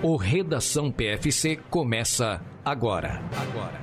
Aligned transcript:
O 0.00 0.14
Redação 0.14 0.92
PFC 0.92 1.56
começa 1.68 2.40
agora. 2.64 3.20
Agora. 3.36 3.82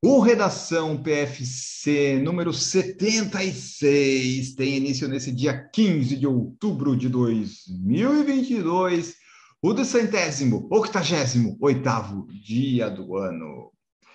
O 0.00 0.20
Redação 0.20 1.02
PFC 1.02 2.20
número 2.22 2.52
76 2.52 4.54
tem 4.54 4.76
início 4.76 5.08
nesse 5.08 5.32
dia 5.32 5.68
15 5.72 6.16
de 6.16 6.24
outubro 6.24 6.96
de 6.96 7.08
2022, 7.08 9.16
o 9.60 9.72
do 9.72 9.84
centésimo, 9.84 10.68
octagésimo, 10.70 11.58
oitavo 11.60 12.28
dia 12.28 12.88
do 12.88 13.16
ano. 13.16 13.72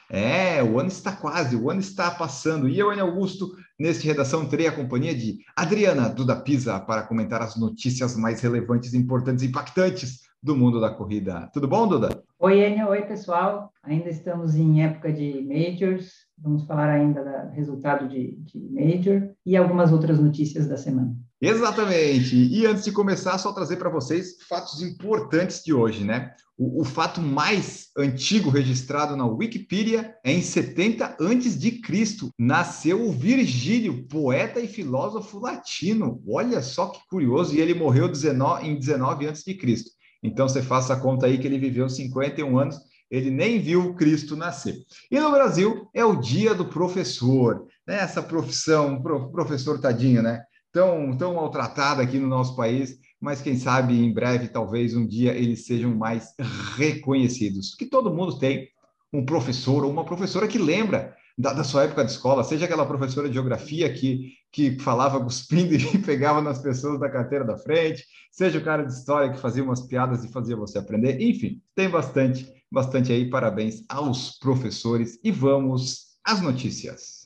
É, 0.10 0.64
o 0.64 0.80
ano 0.80 0.88
está 0.88 1.12
quase, 1.12 1.58
o 1.58 1.70
ano 1.70 1.82
está 1.82 2.10
passando. 2.12 2.70
E 2.70 2.80
eu, 2.80 2.92
Ana 2.92 3.02
Augusto, 3.02 3.52
neste 3.80 4.06
redação, 4.06 4.46
terei 4.46 4.68
a 4.68 4.72
companhia 4.72 5.16
de 5.16 5.40
Adriana 5.56 6.10
Duda 6.10 6.36
Pisa 6.36 6.80
para 6.80 7.04
comentar 7.04 7.42
as 7.42 7.56
notícias 7.56 8.18
mais 8.18 8.42
relevantes, 8.42 8.94
importantes 8.94 9.44
e 9.44 9.48
impactantes 9.48 10.28
do 10.42 10.56
mundo 10.56 10.80
da 10.80 10.90
corrida. 10.90 11.50
Tudo 11.54 11.68
bom, 11.68 11.88
Duda? 11.88 12.24
Oi, 12.40 12.66
Enio. 12.66 12.90
Oi, 12.90 13.02
pessoal. 13.02 13.72
Ainda 13.84 14.10
estamos 14.10 14.56
em 14.56 14.84
época 14.84 15.12
de 15.12 15.42
majors. 15.42 16.12
Vamos 16.38 16.66
falar 16.66 16.90
ainda 16.90 17.22
do 17.22 17.54
resultado 17.54 18.08
de, 18.08 18.38
de 18.38 18.60
major 18.72 19.30
e 19.46 19.58
algumas 19.58 19.92
outras 19.92 20.20
notícias 20.20 20.68
da 20.68 20.78
semana. 20.78 21.16
Exatamente. 21.42 22.36
E 22.36 22.66
antes 22.66 22.84
de 22.84 22.92
começar, 22.92 23.38
só 23.38 23.52
trazer 23.52 23.78
para 23.78 23.90
vocês 23.90 24.42
fatos 24.48 24.82
importantes 24.82 25.64
de 25.64 25.74
hoje, 25.74 26.04
né? 26.04 26.34
O, 26.60 26.82
o, 26.82 26.84
fato 26.84 27.22
mais 27.22 27.88
antigo 27.98 28.50
registrado 28.50 29.16
na 29.16 29.26
Wikipedia 29.26 30.14
é 30.26 30.34
em 30.34 30.42
70 30.42 31.16
antes 31.18 31.58
de 31.58 31.72
Cristo. 31.72 32.32
Nasceu 32.38 33.08
o 33.08 33.14
Virgílio, 33.14 34.06
poeta 34.10 34.60
e 34.60 34.68
filósofo 34.68 35.40
latino. 35.40 36.22
Olha 36.28 36.62
só 36.62 36.88
que 36.88 37.00
curioso. 37.10 37.56
E 37.56 37.62
ele 37.62 37.74
morreu 37.74 38.10
19, 38.10 38.68
em 38.68 38.78
19 38.78 39.28
antes 39.28 39.46
de 39.46 39.54
Cristo. 39.54 39.92
Então 40.22 40.50
você 40.50 40.62
faça 40.62 40.94
a 40.94 41.00
conta 41.00 41.28
aí 41.28 41.38
que 41.38 41.48
ele 41.48 41.58
viveu 41.58 41.88
51 41.88 42.60
anos. 42.60 42.78
Ele 43.10 43.32
nem 43.32 43.62
viu 43.62 43.94
Cristo 43.96 44.36
nascer. 44.36 44.76
E 45.10 45.18
no 45.18 45.32
Brasil 45.32 45.90
é 45.94 46.04
o 46.04 46.18
dia 46.18 46.54
do 46.54 46.66
professor. 46.66 47.68
Né? 47.88 48.00
Essa 48.00 48.22
profissão, 48.22 49.02
professor 49.32 49.80
tadinho, 49.80 50.22
né? 50.22 50.44
Tão, 50.74 51.16
tão 51.18 51.36
maltratada 51.36 52.04
aqui 52.04 52.20
no 52.20 52.28
nosso 52.28 52.54
país 52.58 53.00
mas 53.20 53.42
quem 53.42 53.58
sabe 53.58 53.94
em 53.94 54.14
breve, 54.14 54.48
talvez 54.48 54.96
um 54.96 55.06
dia, 55.06 55.34
eles 55.34 55.66
sejam 55.66 55.94
mais 55.96 56.34
reconhecidos. 56.76 57.76
Que 57.76 57.86
todo 57.86 58.14
mundo 58.14 58.40
tem 58.40 58.70
um 59.12 59.26
professor 59.26 59.84
ou 59.84 59.92
uma 59.92 60.06
professora 60.06 60.48
que 60.48 60.58
lembra 60.58 61.16
da, 61.38 61.54
da, 61.54 61.64
sua 61.64 61.84
época 61.84 62.04
de 62.04 62.12
escola, 62.12 62.44
seja 62.44 62.66
aquela 62.66 62.86
professora 62.86 63.28
de 63.28 63.34
geografia 63.34 63.92
que, 63.92 64.34
que 64.52 64.78
falava 64.80 65.24
cuspindo 65.24 65.74
e 65.96 65.98
pegava 65.98 66.42
nas 66.42 66.60
pessoas 66.62 67.00
da 67.00 67.10
carteira 67.10 67.46
da 67.46 67.58
frente, 67.58 68.06
seja 68.32 68.60
o 68.60 68.64
cara 68.64 68.84
de 68.84 68.94
história 68.94 69.32
que 69.32 69.40
fazia 69.40 69.64
umas 69.64 69.82
piadas 69.82 70.24
e 70.24 70.32
fazia 70.32 70.56
você 70.56 70.78
aprender. 70.78 71.22
Enfim, 71.22 71.62
tem 71.76 71.90
bastante, 71.90 72.48
bastante 72.72 73.12
aí. 73.12 73.30
Parabéns 73.30 73.84
aos 73.90 74.38
professores 74.38 75.20
e 75.24 75.32
vamos 75.32 76.18
às 76.26 76.42
notícias. 76.42 77.19